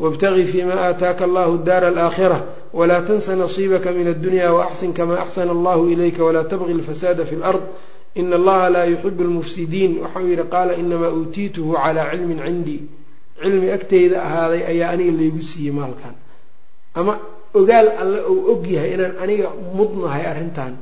[0.00, 2.38] wاbtagi fima aataaka allahu daara alaakhira
[2.72, 7.62] wla tansa nasiibaka min addunya waaxsin kama axsana allahu ilayka walaa tabgi lfasaada fi lard
[8.20, 12.80] ina allaha laa yuxibu lmufsidiin waxau yidhi qaala inamaa uutiituhu calaa cilmin cindii
[13.42, 16.14] cilmi agteyda ahaaday ayaa aniga laygu siiyey maalkan
[17.00, 17.12] ama
[17.58, 19.48] ogaal alle ou og yahay inaan aniga
[19.78, 20.72] mudnahay arrintan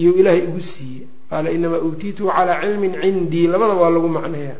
[0.00, 4.56] iyo ilaahay igu siiyey qaala inamaa uutiituhu calaa cilmin cindii labada waa lagu macnaya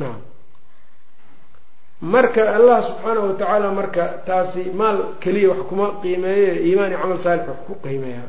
[0.00, 0.20] naam
[2.14, 7.46] marka allah subxaanahu watacaala marka taasi maal keliya wax kuma qiimeeye iimaan iyo camal saalix
[7.50, 8.22] wax ku qiimeeya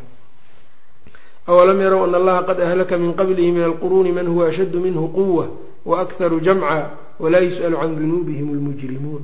[1.47, 5.45] awalam yarow ana allaha qad ahlaka min qablihi min alquruuni man huwa ashaddu minhu quwa
[5.85, 9.23] waakharu jamca walaa yus'alu can dunuubihim lmujrimuun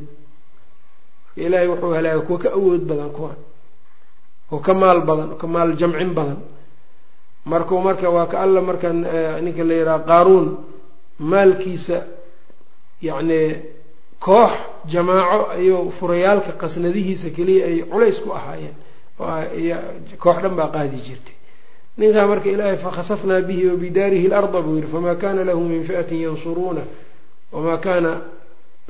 [1.38, 3.38] ilaahay wuxuu halaagay kuwa ka awood badan kuwan
[4.51, 6.39] oo ka maal badan oo ka maal jamcin badan
[7.45, 8.89] markuu marka waa ka alla marka
[9.45, 10.47] ninka la yidhaha qaaruun
[11.20, 11.97] maalkiisa
[13.01, 13.39] yacni
[14.20, 14.51] koox
[14.91, 18.76] jamaaco iyo furayaalka qasnadihiisa keliya ay culays ku ahaayeen
[20.24, 21.36] koox dhan baa qaadi jirtay
[22.00, 26.20] ninkaa marka ilaahay fakhasafnaa bihi wa bidaarihi larda buu yihi famaa kana lahu min fi'atin
[26.26, 26.82] yansuruuna
[27.54, 28.12] wamaa kana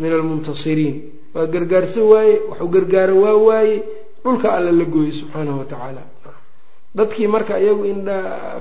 [0.01, 0.95] min almuntasiriin
[1.35, 3.75] waa gargaarso waaye waxuu gargaaro waa waaye
[4.23, 6.03] dhulka alla la gooyey subxaanahu watacaala
[6.97, 7.99] dadkii marka iyagu in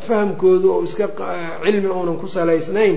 [0.07, 1.07] fahamkoodu oo iska
[1.65, 2.97] cilmi uunan ku salaysnayn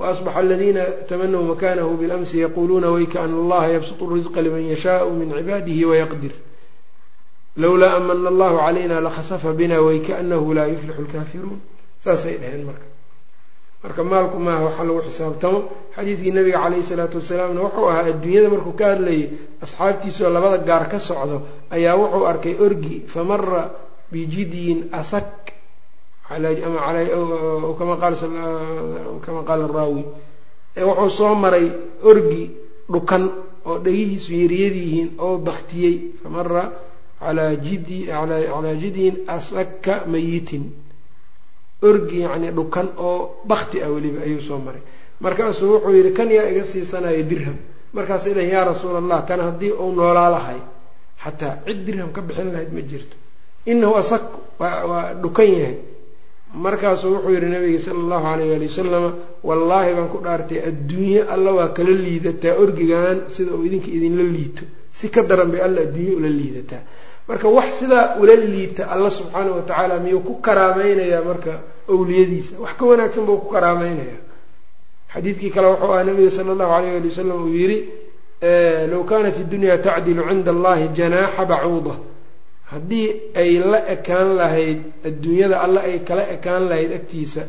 [0.00, 5.84] waasbaxa aladiina tamanaw makanahu bilamsi yaquuluuna wayka ana allaha yabsutu risqa liman yashaau min cibaadihi
[5.90, 6.32] wayaqdir
[7.62, 11.58] lowlaa amana allahu calayna lakhasafa bina waykaanahu laa yuflixu lkaafiruun
[12.04, 12.86] saasay dheheen marka
[13.82, 15.58] marka maalku maaha waxaa lagu xisaabtamo
[15.96, 19.24] xadiidkii nabiga calayhi salaatu wasalaamna wuxuu ahaa adduunyada markuu ka hadlayay
[19.64, 21.36] asxaabtiisuoo labada gaar ka socdo
[21.76, 23.62] ayaa wuxuu arkay orgi famara
[24.12, 25.28] bijidyin asak
[27.78, 30.04] kama qaala raawi
[30.88, 31.66] wuxuu soo maray
[32.10, 32.42] orgi
[32.92, 33.24] dhukan
[33.68, 36.62] oo dhegihiisu yaryaryihiin oo baktiyey famara
[37.20, 40.64] calaa jidyin asaka mayitin
[41.82, 44.82] orgi yacni dhukan oo bakti ah weliba ayuu soo maray
[45.20, 47.56] markaasuu wuxuu yidhi kan yaa iga siisanaya dirham
[47.96, 50.60] markaasay dhaheen yaa rasuula allah kan haddii uu noolaa lahay
[51.24, 53.16] xataa cid dirham ka bixin lahayd ma jirto
[53.66, 54.22] inahu asak
[54.60, 55.76] waa dhukan yahay
[56.64, 59.10] markaasuu wuxuu yihi nabiga sala allahu alayh ali wasalama
[59.48, 64.64] wallaahi baan ku dhaartay adduunye alla waa kala liidataa orgigan sida uu idinka idinla liito
[64.98, 66.82] si ka daran bay alla adduunye ula liidataa
[67.28, 71.52] marka wax sidaa ula liita alla subxaana wa tacaala miyuu ku karaameynayaa marka
[71.92, 72.52] awliyadiisa?
[72.62, 74.20] Wax ka wanaagsan buu ku karaameynayaa
[75.12, 77.78] xadiidkii kale wuxuu ah nabiga sala allahu alayh ali wasalam uu yidhi
[78.92, 81.94] low kanat iddunya tacdilu cinda allahi janaaxa bacuuda
[82.72, 83.08] haddii
[83.42, 87.42] ay la ekaan lahayd adduunyada alle ay kala ekaan lahayd agtiisa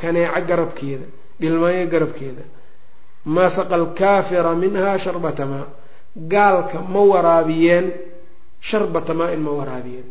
[0.00, 1.06] kaneeco garabkeeda
[1.40, 2.42] dhilmaayo garabkeeda
[3.34, 5.66] maa saqa alkaafira minha sharbata maa?
[6.32, 7.86] Gaalka ma waraabiyeen
[8.68, 10.08] sharbata maa-in ma waraabiyeen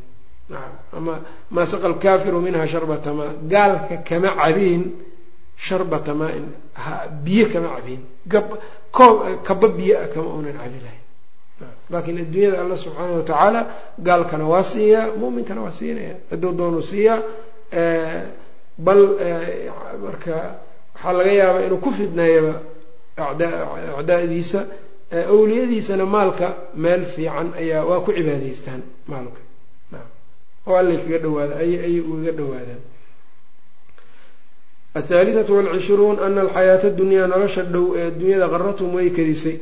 [0.49, 1.13] nacam ama
[1.55, 4.83] maa saqa alkaafiru minha sharbata maa gaalka kama cabeen
[5.67, 6.45] sharbata maa-in
[7.25, 8.01] biyo kama cabeen
[9.47, 11.03] kaba biyo ah kama unan cabi lahayn
[11.91, 13.61] laakiin adduunyada alla subxaana wa tacaala
[14.07, 17.19] gaalkana waa siiyaa muminkana waa siinaya cidduu doonuu siiyaa
[18.85, 19.01] bal
[20.05, 20.35] marka
[20.95, 22.53] waxaa laga yaabaa inuu ku fidneeyaba
[23.99, 24.59] acdaadiisa
[25.11, 26.47] awliyadiisana maalka
[26.83, 28.81] meel fiican ayaa waa ku cibaadaystaan
[29.11, 29.41] maalka.
[30.67, 32.81] Oo allay kaga dhawaada ay ayay ugaga dhawaadaan
[34.99, 39.55] athaalithatu walcishruun ana alxayaata dunyaa nolosha dhow ee adduunyada qaratum way kadisay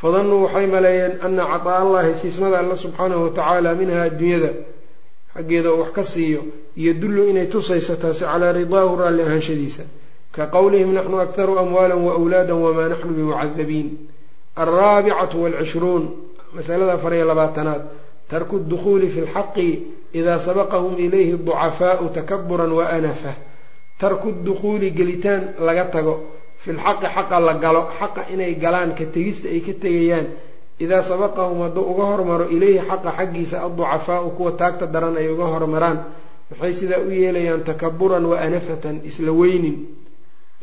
[0.00, 4.50] fadanuu waxay maleeyeen ana cataa allahi siismada alla subxaanahu watacaala minha adduunyada
[5.34, 6.40] xaggeeda oo wax ka siiyo
[6.86, 9.84] yodullu inay tusayso taasi calaa ridaahu raalli ahaanshadiisa
[10.36, 13.88] ka qowlihim naxnu akharu amwaala waawlaada wamaa naxnu bimucadabiin
[14.56, 16.04] alraabicatu walcishruun
[16.56, 17.82] masalada afar iyo labaatanaad
[18.30, 19.68] tarku dukhuuli fi lxaqi
[20.18, 23.32] idaa sabaqahum ilayhi ducafaau takaburan wa anafa
[24.00, 26.14] tarku dukhuuli gelitaan laga tago
[26.62, 30.26] fi lxaqi xaqa la galo xaqa inay galaan ka tegista ay ka tegayaan
[30.84, 35.98] idaa sabaqahum hadduu uga hormaro ilayhi xaqa xaggiisa adducafaau kuwa taagta daran ay uga hormaraan
[36.50, 39.76] maxay sidaa u yeelayaan takaburan wa anafatan isla weynin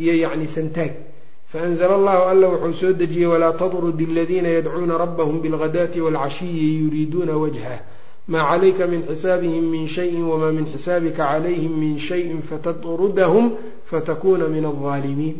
[0.02, 1.13] iyo yacni santaag
[1.54, 7.80] faanzla allahu alla wuxuu soo dejiyey walaa tadrudi aladiina yadcuuna rabbahum bilghadaati waalcashiyi yuriiduuna wajhah
[8.28, 13.46] maa calayka min xisaabihim min shayin wamaa min xisaabika calayhim min shayin fatadrudahum
[13.92, 15.36] fatakuuna min aldaalimiin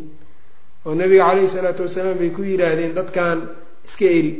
[0.86, 3.38] oo nabiga caleyhi salaatu wasalaam bay ku yidhaahdeen dadkan
[3.86, 4.32] iska eri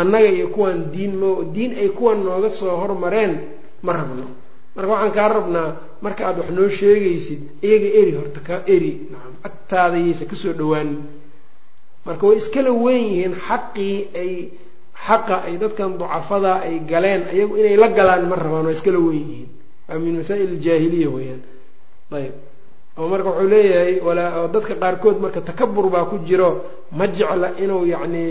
[0.00, 3.32] annaga iyo kuwan diin m diin ay kuwan nooga soo hormareen
[3.82, 4.26] ma rabno
[4.78, 5.70] marka waxaan kaa rabnaa
[6.04, 8.92] marka aad wax noo sheegaysid iyaga eri horta ka eri.
[9.12, 11.00] Nacam agtaadayaysa ka soo dhawaanin
[12.06, 14.32] marka way iskala weyn yihiin xaqii ay
[15.06, 19.26] xaqa ay dadkan ducafada ay galeen ayagu inay la galaan ma rabaan waa iskala weyn
[19.30, 19.50] yihiin.
[19.88, 21.42] Waa min masaa'il aljaahiliya weeyaan.
[22.18, 22.34] Ayb
[22.98, 26.50] oo marka wuxuu leeyahay walaa dadka qaarkood marka takabur baa ku jiro
[26.98, 28.24] ma jecla inuu yacni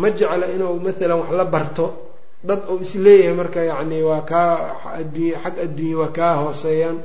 [0.00, 1.86] ma jecla inuu maalan wax la barto
[2.48, 4.52] dad uu is leeyahay marka yacni waa kaa
[5.00, 6.98] adduunya xag adduunya waa kaa hooseeyaan.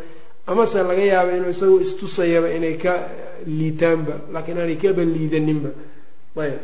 [0.49, 2.93] Amase laga yaaba inuu isagoo istusayaba inay ka
[3.57, 5.69] liitaanba laakiin aanay kaba liidaninba.
[6.43, 6.59] Ayb.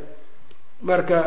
[0.89, 1.19] Marka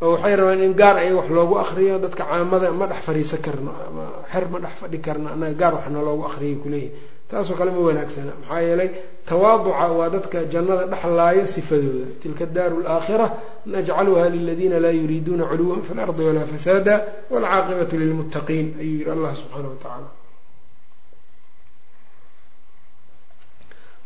[0.00, 4.04] waxay rabaan in gaar ayaga wax loogu akriyo dadka caamada ma dhex fadhiisan karno ama
[4.32, 6.90] xer ma dhex fadhi karno annaga gaar waxna loogu akriyay kuleeyahy
[7.30, 8.90] taasoo kale ma wanaagsana maxaa yeelay
[9.28, 12.06] tawaaduca waa dadka jannada dhexlaayo sifadooda.
[12.22, 13.26] Tilka daaru laakhira
[13.66, 16.94] najcaluha liladiina laa yuriiduuna culuwan fi lardi walaa fasaada
[17.32, 18.66] waalcaaqibatu lilmuttaqiin.
[18.80, 20.08] Ayuu yihi allah subxaana wa tacaala.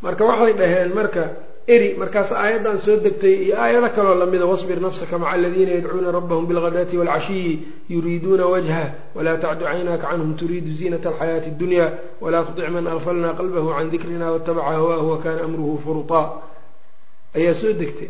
[0.03, 1.23] Marka waxay dhaheen marka
[1.69, 6.47] eri markaas aayaddan soo degtay iyo aayado kaloo lamida wasbir nafsaka maca aladiina yadcuuna rabbahum
[6.49, 7.53] bilghadaati waalcashiyi
[7.91, 11.87] yuriiduuna wajhah walaa tacdu caynaaka canhum turiidu ziinata alxayaati اdunya
[12.23, 16.27] walaa tutic man agfalna qalbahu can dikrina watabaca hawaahu wakana amruhu furutaa
[17.37, 18.09] ayaa soo degtay.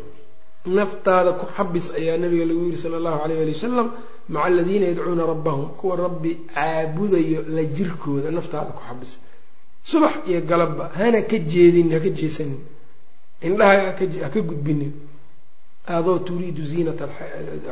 [0.78, 3.92] Naftaada ku xabis ayaa nabiga lagu yiri sala allahu alayh ali wasalam
[4.28, 9.12] maca aladiina yadcuuna rabbahum kuwa rabbi caabudayo la jirkooda naftaada ku xabis.
[9.84, 12.77] Subax iyo galabba hana ka jeedin haka jeesanin
[13.42, 14.92] indhaha haka gudbinin
[15.86, 17.04] adoo turiidu ziinata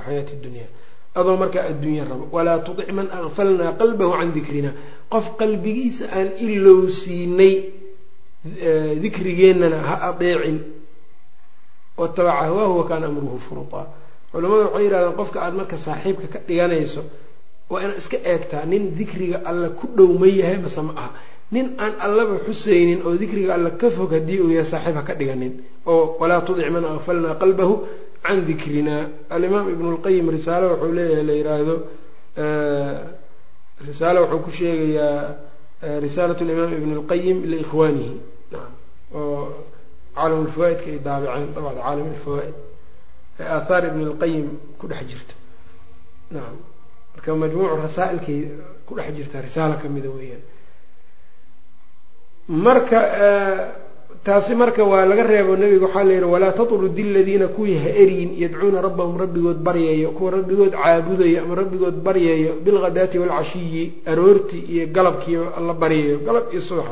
[0.07, 0.67] xayaati dunya.
[1.15, 4.71] Adoo markaa adduunya rabo walaa tudic man akfalnaa qalbahu can dikrina.
[5.13, 7.55] Qof qalbigiisa aan ilowsiinay
[9.03, 10.59] dikrigeennana ha adeecin.
[11.97, 13.87] Watabaca hawaahu wakaana amruhu furutaa
[14.33, 17.03] culamada waxay yidhahdeen qofka aada marka saaxiibka ka dhiganayso
[17.71, 21.11] waa inaad iska eegtaa nin dikriga alla ku dhow ma yahay mase ma aha
[21.55, 25.15] nin aan allaba xusaynin oo dikriga alla ka fog haddii uu yahay saaxiib ha ka
[25.15, 25.55] dhiganin
[25.87, 27.75] oo walaa tudic man akfalnaa qalbahu
[28.25, 28.97] can dikrina
[29.31, 31.75] alimaam ibnu lqayim risaalo wuxuu leeyahay la yiraahdo
[33.89, 38.13] risaalo wuxuu ku sheegayaa risaalat limaam ibn lqayim liikhwaanihi
[39.15, 39.55] oo
[40.17, 42.55] caalam lfawaaidka ay daabiceen dabcda caalam lfawaaid
[43.41, 44.47] ee aathaar ibn lqayim
[44.81, 45.35] ku dhex jirto
[46.35, 46.57] nacam
[47.15, 48.41] marka majmuucu rasaa'ilkay
[48.87, 50.43] ku dhex jirtaa risaalo kamida weeyaan
[52.49, 52.99] marka
[54.25, 58.31] taasi marka waa laga reebo nebiga waxaa la yidhi walaa tatrudi aladiina kuwii ha eryin
[58.43, 65.39] yadcuuna rabbahum rabbigood baryayo kuwa rabbigood caabudayo ama rabbigood baryayo bilghadaati waalcashiyi aroortii iyo galabkii
[65.59, 66.87] alla baryayo galab iyo subax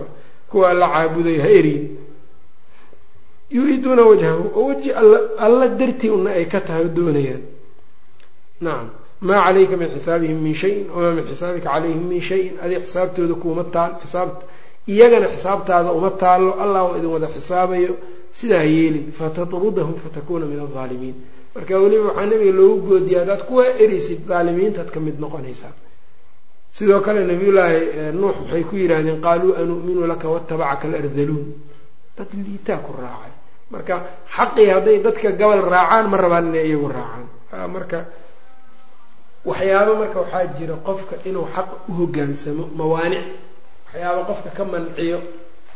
[0.51, 1.85] kuwa alla caabudayo ha eryin
[3.51, 4.91] yuriiduuna wajhahu oo weji
[5.39, 7.43] alla dartii una ay ka tahay doonayaan.
[8.61, 8.89] Nacam
[9.21, 13.65] maa calayka min xisaabihim min shayin wamaa min xisaabika calayhim min shayin adig xisaabtooda kuuma
[13.75, 14.31] taal xisaab
[14.93, 17.93] iyagana xisaabtaada uma taallo allah idin wada xisaabayo
[18.39, 21.17] sidaa yeelin fatatrudahum fatakuuna min aldaalimiin
[21.55, 25.73] marka weliba waxaa nabiga loogu goodiya haddaad kuwaa ereysid daalimiintaad ka mid noqonaysaa.
[26.77, 27.79] Sidoo kale nabiyullaahi
[28.21, 31.45] nuux maxay ku yidhaahdeen qaaluu anu'minu laka watabacaka alardaluun
[32.19, 33.33] dad liitaa ku raacay.
[33.73, 33.95] Marka
[34.37, 37.27] xaqii hadday dadka gabal raacaan ma rabaan inay iyagu raacaan.
[37.75, 37.99] Marka
[39.49, 43.25] waxyaaba marka waxaa jira qofka inuu xaq u hogaansamo mawaanic
[43.95, 45.19] waxyaaba qofka ka manciyo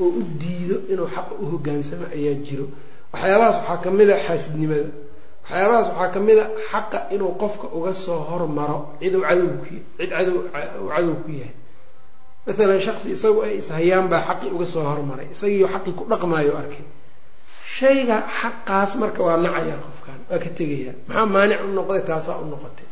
[0.02, 2.66] oo u diido inuu xaq u hogaansamo ayaa jiro.
[3.12, 4.90] Waxyaabahaas waxaa ka mid a xaasidnimada.
[5.44, 9.64] Waxyaabahaas waxaa ka mid a xaqa inuu qofka uga soo hormaro ciduu cadowku
[9.98, 10.36] cid cadow
[10.94, 11.54] cadow ku yahay.
[12.46, 15.26] Maalan shaksi isagu ay ishayaan baa xaqii uga soo hormaray.
[15.34, 16.84] Isagiiyo xaqii ku dhaqmaayo arkay.
[17.76, 20.94] Shayga xaqaas marka waa nacayaa qofkan waa ka tegayaa.
[21.08, 22.00] Maxaa maanic u noqday?
[22.08, 22.88] Taasaa u noqotay.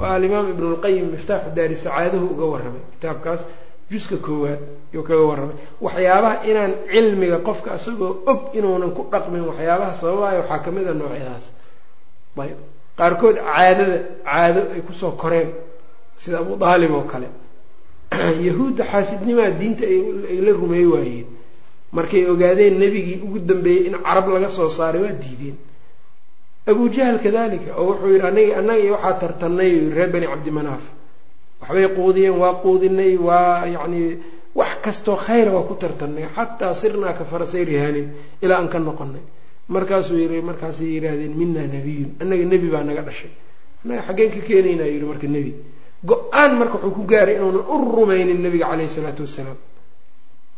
[0.00, 3.40] Waa alimaam ibnulqayim miftaaxu daari sacaadahu uga warramay kitaabkaas
[3.90, 4.60] juska koowaad
[4.92, 10.64] yuu kaga warramay waxyaabaha inaan cilmiga qofka isagoo og inuunan ku dhaqmin waxyaabaha sababaayo waxaa
[10.64, 11.44] ka mid a noocyadaas.
[12.38, 12.58] Ayb
[12.98, 15.50] qaarkood caadada caado ay ku soo koreen
[16.16, 17.28] sida abu daalib oo kale.
[18.48, 21.28] Yahuudda xaasidnimaa diinta ay la rumeey waayeen
[21.92, 25.56] markay ogaadeen nebigii ugu dambeeyey in carab laga soo saaray waa diideen.
[26.66, 30.97] Abu jahl kadalika oo wuxuu yidhi aniga annaga iyo waxaa tartanay reer bani cabdimanaaf
[31.60, 34.02] waxbay quudiyeen waa quudinay waa yacni
[34.58, 38.08] wax kastoo khayra waa ku tartanay xataa sirnaa ka farasay rihaanin
[38.42, 39.22] ilaa aan ka noqonay
[39.74, 42.10] markaasuu yii markaasay yidhaahdeen minaa nabiyun.
[42.22, 43.30] Annaga nebi baa naga dhashay.
[43.84, 45.50] Annaga xaggeen ka keenaynaa yidhi marka nebi.
[46.08, 49.58] Go'aan marka wuxuu ku gaaray inuunan u rumaynin nebiga caleyhi isalaatu wassalaam.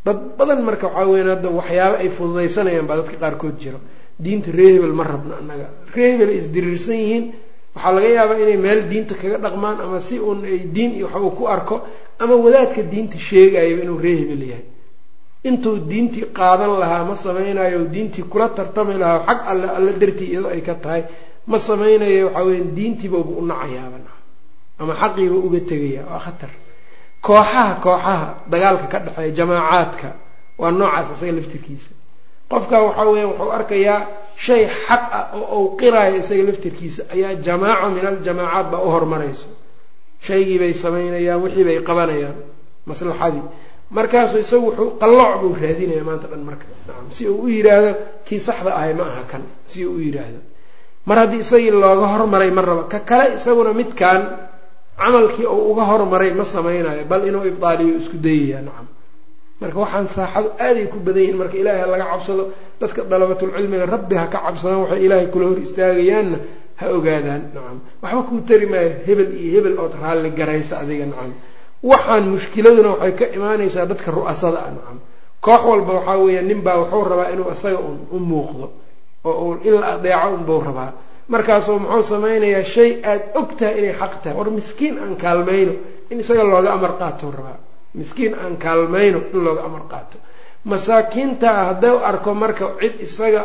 [0.07, 3.81] Dad badan marka waxaa weyan hadda waxyaaba ay fududaysanayaan baa dadka qaarkood jiro.
[4.23, 5.67] Diinta ree hebel ma rabna annaga.
[5.95, 7.25] Ree hebel ay isdiriirsan yihiin
[7.75, 11.23] waxaa laga yaabaa inay meel diinta kaga dhaqmaan ama si uun ay diin iyo wax
[11.27, 11.77] uu ku arko
[12.23, 14.67] ama wadaadka diinta sheegayaba inuu ree hebel yahay.
[15.49, 20.51] Intuu diintii qaadan lahaa ma samaynayo diintii kula tartami lahaa xag alle alla dartii iyadoo
[20.55, 21.03] ay ka tahay
[21.51, 23.99] ma samaynayo waxaa weya diintiibauba u nacayaaba
[24.81, 26.51] ama xaqiiba uga tegaya waa khatar.
[27.27, 30.09] Kooxaha kooxaha dagaalka ka dhexeeya jamaacaadka
[30.61, 31.91] waa noocaas isaga laftirkiisa.
[32.51, 34.01] Qofka waxaa weya wuxuu arkayaa
[34.45, 39.49] shay xaq ah oo uu qiraayo isaga laftirkiisa ayaa jamaaca min aljamaacaat baa u hormarayso.
[40.27, 42.37] Shaygii bay samaynayaan wixii bay qabanayaan.
[42.89, 43.45] Maslaxadii.
[43.97, 46.65] Markaasuu isagu wuxuu qallooc buu raadinaya maanta dhan marka.
[46.87, 47.91] Nacam si uu u yidhaahdo
[48.27, 50.41] kii saxda ahay ma aha kan si uu u yidhaahdo
[51.09, 52.83] mar haddii isagii looga hormaray ma raba.
[52.93, 54.21] Ka kale isaguna midkan
[55.01, 58.87] camalkii uu uga hormaray ma samaynayo bal inuu ibdaaliyo isku dayaya nacam
[59.61, 62.43] marka waxaan saaxadu aaday ku badan yihiin marka ilaahay ha laga cabsado
[62.81, 66.39] dadka dalabatulcilmiga rabbi ha ka cabsadaan waxay ilaahay kula hor istaagayaanna
[66.81, 67.43] ha ogaadaan.
[67.55, 71.33] Nacam waxba kuu tari maayo hebel iyo hebel ood raalli garaysa adiga nacam
[71.91, 74.97] waxaan mushkiladuna waxay ka imaanaysaa dadka ru'asada ah nacam
[75.45, 78.67] koox walba waxaa weeya nin baa wuxuu rabaa inuu isaga un u muuqdo
[79.29, 80.91] oo in la adeeco unbuu rabaa.
[81.33, 84.35] Markaasuu muxuu samaynayaa shay aada og tahay inay xaq tahay.
[84.39, 85.73] War miskiin aan kaalmayno
[86.11, 87.59] in isaga looga amar qaatou rabaa
[87.99, 90.17] miskiin aan kaalmayno in looga amar qaato.
[90.65, 93.43] Masaakiintaa haddau arko marka cid isaga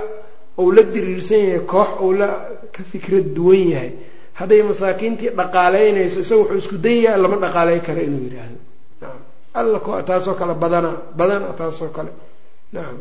[0.62, 2.28] uu la diriirsan yahay koox uu la
[2.76, 3.92] ka fikrad duwan yahay
[4.40, 8.60] hadday masaakiintii dhaqaaleynayso isaga wuxuu isku dayayaa lama dhaqaaley karo inuu yidhaahdo.
[9.02, 9.22] Nacam
[9.60, 12.12] alla ko taasoo kale badana badana taasoo kale.
[12.74, 12.98] Nacam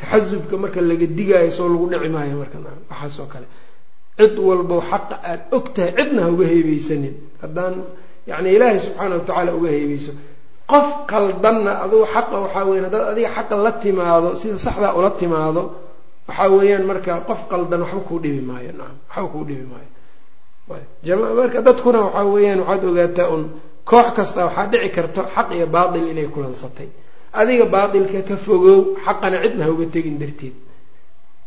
[0.00, 3.46] taxasubka marka laga digaayo soo lagu dhici maayo marka nacam waxaasoo kale.
[4.18, 7.74] Cid walbow xaqa aada og tahay cidna ha uga heebeysanin haddaan
[8.30, 10.12] yacni ilaahay subxaana wa tacaala uga heebeyso
[10.72, 15.62] qof qaldanna adugu xaqa waxaa weyan haddaad adiga xaqa la timaado sida saxdaa ula timaado
[16.28, 18.70] waxaa weeyaan marka qof qaldan waxba kuu dhibi maayo.
[18.78, 19.88] Nacam waxba kuu dhibi maayo.
[21.40, 23.42] Marka dadkuna waxaa weeyaan waxaad ogaataa un
[23.90, 26.88] koox kasta waxaa dhici karto xaq iyo baatil inay kulansatay
[27.40, 30.54] adiga baatilka ka fogow xaqana cidna ha uga tegin darteed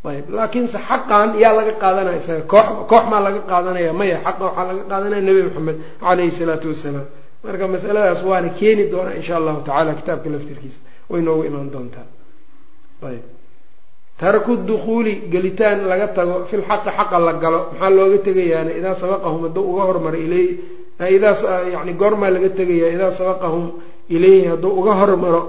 [0.04, 2.42] laakiinse xaqan yaa laga qaadanaya isaga.
[2.54, 3.94] Koox koox maa laga qaadanaya?
[3.94, 7.08] Maya xaqa waxaa laga qaadanaya nebi maxamed caleyhi salaatu wasalaam
[7.44, 10.80] marka masaladaas waana keeni doonaa insha allahu tacala kitaabka laftirkiisa.
[11.10, 12.08] Way noogu imaan doontaa.
[13.10, 13.24] Ayb.
[14.20, 17.60] Taraku dukuuli gelitaan laga tago fil xaqi xaqa la galo.
[17.72, 20.48] Maxaa looga tegayaana idaa sabaqahum hadduu uga hormaro iley
[21.18, 21.36] idaa
[21.76, 23.66] yani goormaa laga tegaya idaa sabaqahum
[24.16, 25.42] ileyhi hadduu uga hormaro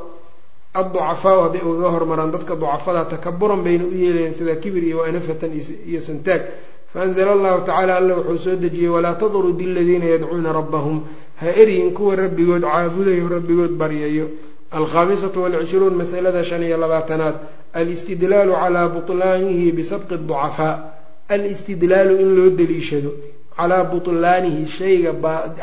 [0.81, 5.51] adducafaau hadday ugaga hormaraan dadka ducafada takaburan bayna u yeelayaan sida kibir iyo waanafatan
[5.91, 6.43] iyo santaag.
[6.93, 10.97] Faanzla allahu tacala alla wuxuu soo dejiyey walaa tadrudi aladiina yadcuuna rabbahum.
[11.41, 14.27] Ha eryin kuwa rabbigood caabudayo rabbigood baryayo.
[14.73, 17.35] Alkhaamisatu walcishruun masalada shan iyo labaatanaad.
[17.75, 20.75] Alistidlaalu calaa butlaanihi bisabqi ducafaa
[21.29, 23.11] alistidlaalu in loo deliishado
[23.57, 25.13] calaa butlaanihi shayga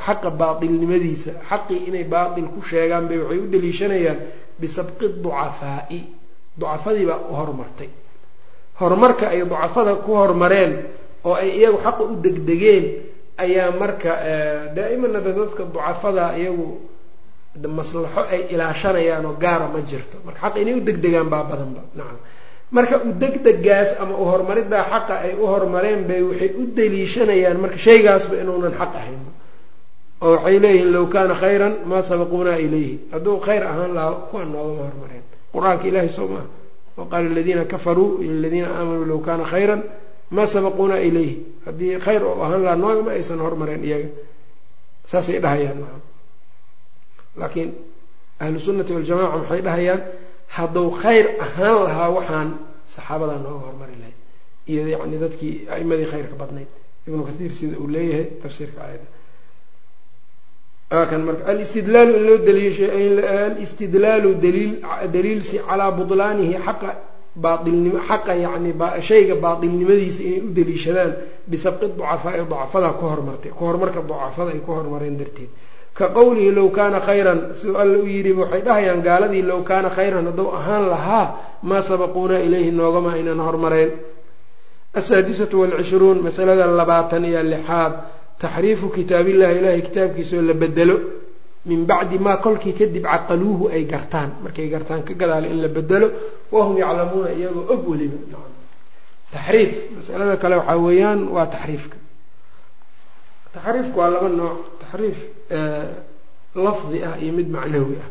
[0.06, 4.18] xaqa baatilnimadiisa xaqii inay baatil ku sheegaan bay waxay u deliishanayaan
[4.62, 6.00] bisabqi ducafaai.
[6.60, 7.90] Ducafadii baa u horumartay.
[8.80, 10.74] Horumarka ay ducafada ku horumareen
[11.28, 12.86] oo ay iyagu xaqa u degdegeen
[13.44, 14.12] ayaa marka
[14.76, 16.68] daa'imana da dadka ducafada iyagu
[17.78, 20.18] maslaxo ay ilaashanayaan oo gaara ma jirto.
[20.26, 22.18] Marka xaqa inay u degdegaan baa badanba nacam.
[22.76, 27.78] Marka u degdegaas ama u horumariddaa xaqa ay u horumareen bay waxay u deliishanayaan marka
[27.86, 29.20] shaygaasba inuunan xaq ahayn
[30.26, 32.94] oo waxay leeyihiin low kaana khayran maa sabaquunaa ilayhi.
[33.14, 35.24] Hadduu khayr ahaan lahaa kuwa noogama hormareen.
[35.54, 36.48] Qur'aanka ilahay soo maaha
[36.98, 39.82] waqaala aladiina kafaruu liladiina aamanuu low kaana khayran
[40.36, 41.34] maa sabaquunaa ilayhi.
[41.66, 44.10] Haddii khayr oo ahaan lahaa noogama aysan hormareen iyaga.
[45.12, 45.80] Saasay dhahayaan
[47.40, 47.70] laakiin
[48.44, 50.02] ahlu sunnati waljamaca maxay dhahayaan
[50.56, 52.50] hadduu khayr ahaan lahaa waxaan
[52.94, 54.18] saxaabadaa nooga hormari lahayd.
[54.72, 56.68] Iyo yani dadkii a'imadii khayrka badnayd.
[57.08, 59.08] Ibnu kathiir sida uu leeyahay tafsiirka aayadda
[60.92, 62.88] kan marka alistidlaalu in loo daliisha
[63.48, 64.74] alistidlaalu daliil
[65.14, 66.90] daliilsi calaa butlaanihi xaqa
[67.44, 68.72] baailnimo xaqa yani
[69.10, 71.12] shayga baatilnimadiisa inay u daliishadaan
[71.52, 75.50] bisabqi ducafaai ducafada ku hormartay ku horumarka ducafada ay ku horumareen darteed
[75.98, 80.26] ka qowlihi low kaana khayran siduu alla u yidhi waxay dhahayaan gaaladii low kaana khayran
[80.30, 81.26] hadduu ahaan lahaa
[81.70, 83.92] maa sabaquunaa ilayhi noogama aynan hormareen
[85.00, 87.94] asaadisatu walcishruun masalada labaatan iyo lixaad
[88.42, 90.96] taxriifu kitaabillahi ilahay kitaabkiisaoo la bedelo
[91.70, 94.30] min bacdi maa kolkii kadib caqaluuhu ay gartaan.
[94.44, 96.08] Markay gartaan ka gadaala in la bedelo
[96.54, 98.18] wahum yaclamuuna iyagoo og weliba.
[99.34, 101.98] Taxriif masalada kale waxaa weeyaan waa taxriifka.
[103.54, 104.58] Taxriifku waa laba nooc.
[104.82, 105.18] Taxriif
[106.66, 108.10] lafdi ah iyo mid macnawi ah.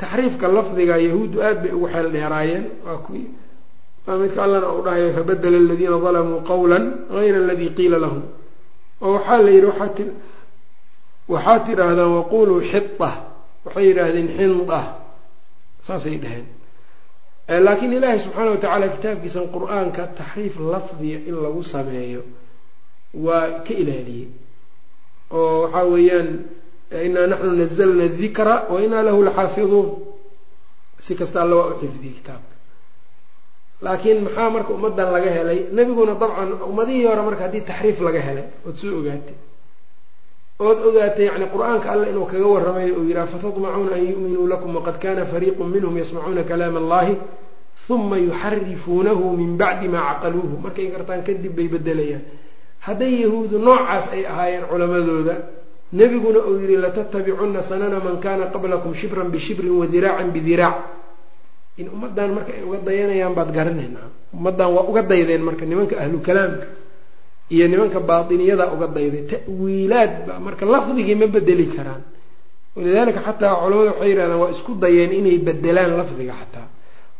[0.00, 2.64] Taxriifka lafdiga yahuuddu aad bay ugu xeel dheeraayeen.
[2.86, 3.28] Waa kuwii
[4.06, 6.78] waa midka allana uu dhahayo fabadela aladiina dalamuu qawla
[7.12, 8.22] gayra aladii qiila lahum
[9.02, 9.98] oo waxaa la yidhi waat
[11.28, 13.10] waxaad tidhaahdaan waquluu xida
[13.64, 14.80] waxay yidhaahdeen xinda.
[15.86, 16.46] Saasay dhaheen.
[17.66, 22.22] Laakiin ilaahay subxaana wa tacaala kitaabkiisan qur'aanka taxriif lafdiya in lagu sameeyo
[23.14, 24.28] waa ka ilaaliyey.
[25.30, 26.28] Oo waxaa weeyaan
[27.06, 29.88] inaa naxnu nazalna dikra wa inaa lahu laxaafiduun.
[31.04, 32.55] Si kasta alla waa u xifdiyey kitaabka
[33.84, 35.60] laakiin maxaa marka ummadan laga helay?
[35.72, 39.36] Nebiguna dabcan ummadihii hore marka haddii taxriif laga helay ood soo ogaatay.
[40.60, 44.96] Ood ogaatay yani qur'aanka alla inuu kaga warramayo uu yidhaha fatadmacuuna an yu'minuu lakum waqad
[44.98, 47.14] kana fariiqu minhum yasmacuuna kalaama allahi
[47.88, 50.54] huma yuxarifuunahu min bacdi maa caqaluuhu.
[50.64, 52.22] Markay gartaan kadib bay bedelayaan
[52.86, 55.34] hadday yahuudu noocaas ay ahaayeen culamadooda
[55.92, 60.76] nebiguna uu yidhi latattabicunna sanana man kana qablakum shibran bishibrin wadiraacan bidiraac
[61.80, 64.08] in ummadan marka ay uga dayanayaan baad garanaynaa.
[64.36, 66.66] Ummadan waa uga daydeen marka nimanka ahlu kalaamka
[67.54, 69.22] iyo nimanka baatiniyada uga dayday.
[69.32, 72.02] Ta'wiilaad ba marka lafdigii ma bedeli karaan.
[72.76, 76.68] Walidalika xataa culamada waxay yihahdeen waa isku dayeen inay bedelaan lafdiga xataa.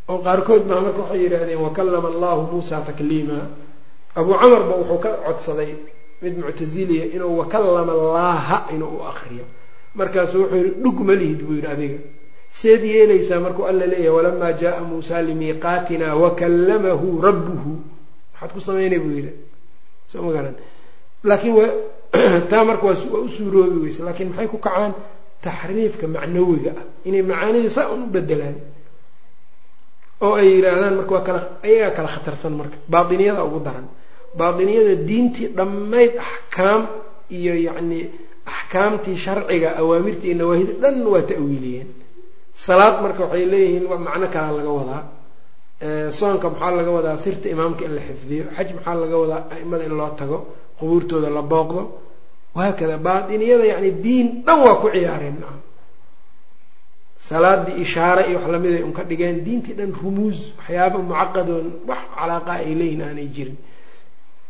[0.08, 3.38] Oo qaarkood baa marka waxay yidhahdeen wakallama allahu muusa takliima
[4.20, 5.70] abu camar ba wuxuu ka codsaday
[6.22, 9.44] mid muctaziliya inuu wakallama allaaha inuu u akriyo
[9.98, 11.98] markaasuu wuxuu yihi dhug ma lihid buu yidhi adiga
[12.60, 17.72] seed yeelaysaa markuu alla leeyahay walamaa jaaa muusa limiiqaatina wakallamahu rabbuhu.
[18.32, 19.32] Maxaad ku samaynay buu yidhi.
[20.08, 20.56] Soo ma garan.
[21.24, 21.54] Laakiin
[22.50, 24.00] taa marka waa u suuroobi weyse.
[24.02, 24.94] Laakiin maxay ku kacaan?
[25.44, 26.84] Taxriifka macnawiga ah.
[27.04, 28.56] Inay macaanida saa un u bedelaan
[30.20, 32.76] oo ay yidhaahdaan marka waa kala ayagaa kala khatarsan marka.
[32.88, 33.86] Baatiniyada ugu daran.
[34.38, 36.88] Baatiniyada diintii dhammayd axkaam
[37.28, 38.00] iyo yacni
[38.46, 42.05] axkaamtii sharciga awaamirtii iyo nawaahida dhan waa ta'wiiliyeen
[42.56, 45.02] salaad marka waxay leeyihiin macno kalaa laga wadaa.
[46.10, 47.16] Soonka maxaa laga wadaa?
[47.18, 48.44] Sirta imaamka in la xifdiyo.
[48.56, 49.46] Xaj maxaa laga wadaa?
[49.52, 50.38] Aimada in loo tago.
[50.78, 52.00] Qubuurtooda la booqdo.
[52.54, 55.36] Wahaakada baatiniyada yani diin dhan waa ku ciyaareen.
[57.18, 61.66] Salaadii ishaare iyo wax la mid ay un ka dhigeen diintii dhan rumuus waxyaaba mucaqadoon
[61.86, 63.56] wax calaaqa ay leeyihiin aanay jirin.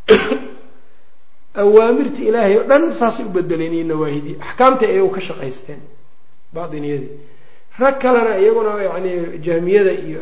[1.60, 4.36] Awaamirta ilaahay oo dhan saasay u bedeleen iyo nawaahidii.
[4.40, 5.80] Axkaamtii ayagu ka shaqaysteen
[6.54, 7.34] baatiniyadii
[7.78, 9.12] rag kalena iyaguna yani
[9.46, 10.20] jahmiyada iyo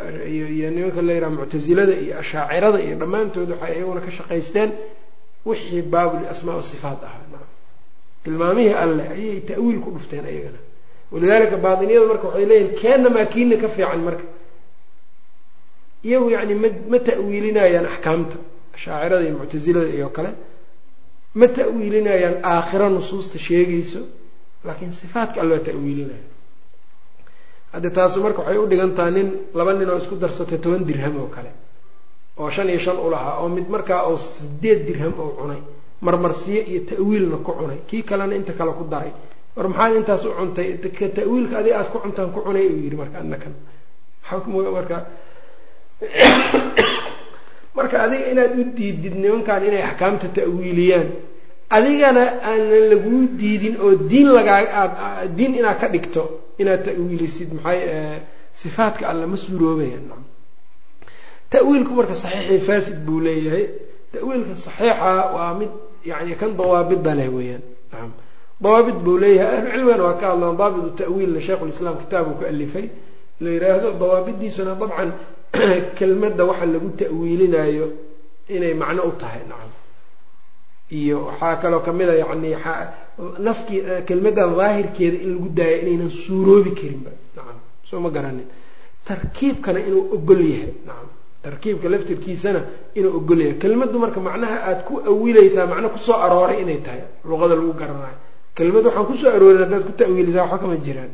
[0.57, 4.71] iyo nimanka la yidhaha muctasilada iyo ashaacirada iyo dhammaantood waxay iyaguna ka shaqaysteen
[5.47, 7.25] wixii baabul asmaa sifaat ahaa
[8.25, 10.59] tilmaamihii alleh ayay ta'wiil ku dhufteen iyagana.
[11.13, 14.25] Walidaalika baatiniyadu marka waxay leeyihiin keenna maa kiina ka fiican marka.
[16.05, 18.37] Iyagu yani ma ma ta'wiilinayaan axkaamta
[18.75, 20.31] ashaacirada iyo muctasilada iyo kale.
[21.35, 24.01] Ma ta'wiilinayaan aakhiro nusuusta sheegayso
[24.65, 26.34] laakiin sifaatka alla waa
[27.75, 31.29] hadda taasu marka waxay u dhigantaha nin laba nin oo isku darsatay toban dirham oo
[31.35, 31.51] kale
[32.39, 35.62] oo shan iyo shan u lahaa oo mid markaa oo sideed dirham oo cunay
[36.05, 39.12] marmarsiyo iyo ta'wiilna ku cunay kii kalena inta kale ku daray.
[39.57, 40.79] War maxaad intaas u cuntay?
[40.79, 43.55] Ka ta'wiilka adi aad ku cuntaan ku cunay uu yidhi marka anakan
[44.77, 44.99] marka.
[47.75, 51.09] Marka adiga inaad u diidid nimankan inay axkaamta ta'wiiliyaan
[51.71, 56.23] adigana aanan laguu diidin oo diin lagaa diin inaad ka dhigto
[56.59, 57.81] inaad ta'wiilisid maxay
[58.53, 60.25] sifaatka alla ma suuroobayaan
[61.55, 63.67] ta'wiilku marka saxiixii fasid buu leeyahay.
[64.12, 65.71] Ta'wiilka saxiixa waa mid
[66.05, 67.62] yani kan dawaabida leh weeyaan
[67.93, 68.11] naam
[68.61, 69.59] dawaabid buu leeyahay.
[69.59, 72.87] Ahlucilmigana waa ka hadlaan daabitu ta'wiilna sheikhulislaam kitaab uu ka alifay.
[73.41, 75.11] La yiraahdo dawaabidiisuna dabcan
[75.99, 77.87] kelmadda waxa lagu ta'wiilinayo
[78.49, 79.71] inay macno u tahay nacam
[80.91, 82.55] iyo waxaa kaloo ka mid a yani
[83.39, 87.59] naskii kelmaddan daahirkeeda in lagu daaya inaynan suuroobi karinba nacam
[87.89, 88.47] soo ma garanin.
[89.05, 90.72] Tarkiibkana inuu ogol yahay.
[90.87, 91.09] Nacam
[91.43, 92.61] tarkiibka laftirkiisana
[92.99, 93.59] inuu ogol yahay.
[93.59, 98.16] Kelmaddu marka macnaha aada ku awilaysaa macno ku soo arooray inay tahay luqada lagu garanayo.
[98.57, 101.11] Kelmad waxaan ku soo aroorin haddaad ku ta'wiilisaa waxba kama jiraan.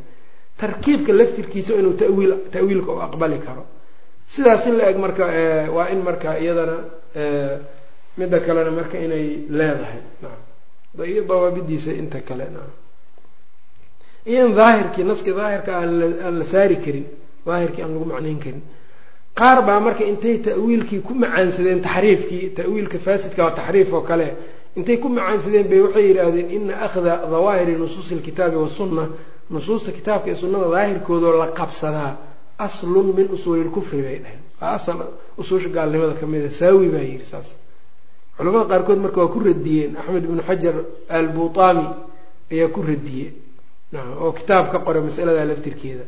[0.61, 3.65] Tarkiibka laftirkiisa inuu tawiil ta'wiilka u aqbali karo.
[4.27, 5.25] Sidaas in la eg marka
[5.77, 6.77] waa in marka iyadana
[8.21, 9.27] midda kalena marka inay
[9.59, 10.01] leedahay.
[10.23, 12.75] Nacam iyo dawaabidiisa inta kale nacam
[14.33, 17.07] iyo daahirkii naskii daahirka aan la saari karin
[17.47, 18.63] daahirkii aan lagu macnayn karin.
[19.39, 24.29] Qaar baa marka intay ta'wiilkii ku macaansadeen taxriifkii ta'wiilka faasidka waa taxriif oo kale
[24.79, 29.05] intay ku macaansadeen bay waxay yidhaahdeen ina akhda dawaahiri nusuusi alkitaabi wasunna
[29.55, 32.13] nusuusta kitaabka iyo sunnada daahirkoodoo la qabsadaa
[32.67, 34.43] aslun min usuuli lkufri bay dhaheen.
[34.61, 34.99] Waa asal
[35.41, 37.49] usuusha gaalnimada ka mid a saawi baa yidhi saas
[38.41, 39.91] culamada qaarkood marka waa ku radiyeen.
[40.01, 40.75] Axmed ibnu xajar
[41.19, 41.87] albutami
[42.53, 43.29] ayaa ku radiyey
[44.23, 46.05] oo kitaab ka qoray masalada laftirkeeda.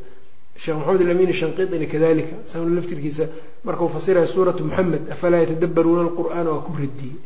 [0.63, 3.25] Sheekh maxamed alamin shanqiطini kadalika isaguna laftirkiisa
[3.67, 7.17] markau fasiraya suuratu moxamed afalaa yatadabbaruuna alqur'aana waa ku radiyey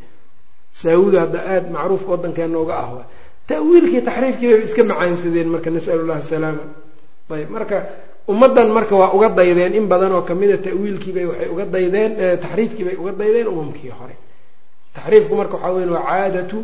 [0.80, 3.06] saawiga hadda aada macruufka waddankeena uga ah waa
[3.50, 6.62] ta'wiilkii taxriifkii bay iska macaansadeen marka nas'al llah asalaama
[7.38, 7.76] ayb marka
[8.32, 12.10] ummaddan marka waa uga daydeen in badan oo kamida ta'wiilkiibay waxay uga daydeen
[12.44, 14.14] taxriifkii bay uga daydeen umamkii hore
[14.96, 16.58] taxriifku marka waxaa weya waa caadatu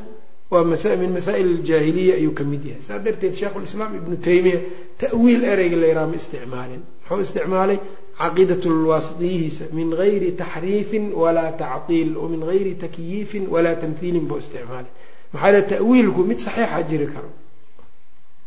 [0.53, 0.65] waa
[1.03, 2.83] min masaa'il aljaahiliya ayuu ka mid yahay.
[2.89, 4.59] Saas darteed sheikhulislaam ibnu taymiya
[5.03, 6.83] ta'wiil ereyga la yaraha ma isticmaalin.
[7.09, 7.79] Muxuu isticmaalay
[8.21, 12.41] caqiidat lwaasitiyihiisa min gayri taxriifin walaa tactiil wa min
[12.85, 14.93] takyiifin walaa tamhiilin buu isticmaalay.
[15.33, 17.31] Maxaa ta'wiilku mid saxiixa jiri karo.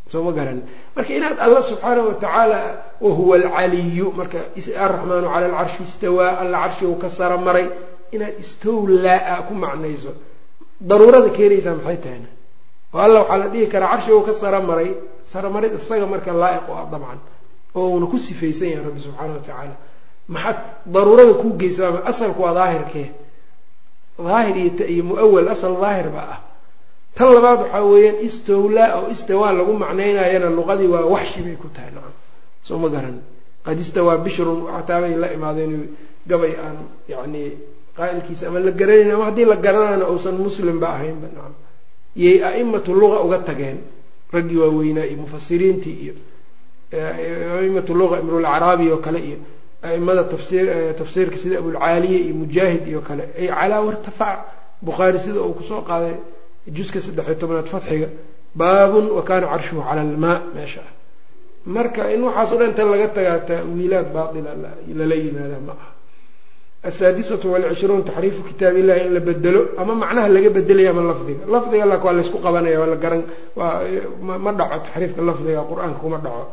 [0.08, 0.62] Soo ma garan.
[0.96, 2.60] Marka inaad alla subxaanahu watacaala
[3.02, 4.38] wahuwa alcaliyu marka
[4.86, 7.66] araxmaanu cala alcarshi istawaa alla carshigu ka sara maray
[8.16, 10.12] inaad istowlaa ku macnayso.
[10.90, 12.30] Daruurada keenaysaa maxay tahayna?
[12.94, 14.90] Oo alla waxaa la dhihi karaa carshigu ka sara maray
[15.32, 17.20] saramarid isaga marka laa-iq u ah dabcan
[17.76, 19.76] oo uuna ku sifaysan yahay rabbi subxaana wa tacaala.
[20.28, 20.58] Maxaad
[20.94, 23.08] daruurada kuu geysa asalku waa daahirkee
[24.18, 24.56] daahir
[24.88, 26.40] iyo muawal asal daahir baa ah.
[27.16, 31.92] Tan labaad waxaa weeyaan istowlaa oo istawaa lagu macnaynayana luqadii waa waxshi bay ku tahay
[31.96, 32.16] nacam.
[32.64, 33.20] Soo ma garan.
[33.66, 35.74] Qad istawaa bishrun xataabay la imaadeen
[36.28, 37.44] gabay aan yacni
[37.98, 41.54] qaa'ilkiisa ama la garanayn ama haddii la garanayna uusan muslimba ahaynba nacam.
[42.22, 43.78] Iyay a'imatu luga uga tageen
[44.34, 46.14] raggii waaweynaa iyo mufasiriintii iyo
[47.60, 49.38] aimatu luga imrulacraabi oo kale iyo
[49.84, 50.66] aimada tafsir
[50.98, 54.40] tafsiirka sida abulcaaliya iyo mujaahid iyo kale ay calaa wartafac.
[54.82, 56.16] Bukhaari sida uu ku soo qaaday
[56.68, 58.08] juska saddexiyo tobnaad fatxiga
[58.56, 60.82] baabun wa kaana carshuhu cala almaa meesha.
[60.88, 60.92] Ah
[61.66, 64.52] marka in waxaas o dhan inta laga tagaa ta'wiilaad baatila
[65.00, 65.90] lala yimaada ma aha
[66.90, 71.86] asaadisatu walcishruun taxriifu kitaab illahi in la bedelo ama macnaha laga bedelaya ama lafdiga lafdiga
[72.06, 73.22] waa laysku qabanaya waa la garan
[74.46, 76.44] ma dhaco taxriifka lafdiga qur'aanka kuma dhaco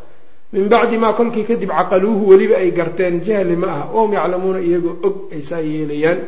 [0.54, 4.94] min bacdi maa kolkii kadib caqaluuhu weliba ay garteen jahli ma aha wahum yaclamuuna iyagoo
[5.06, 6.18] og ay saa yeelayaan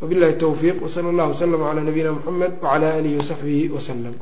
[0.00, 4.14] wabillahi towfiiq wsala allahu waslama calaa nabiyina muxamed wacala aalihi wasaxbihi wasalam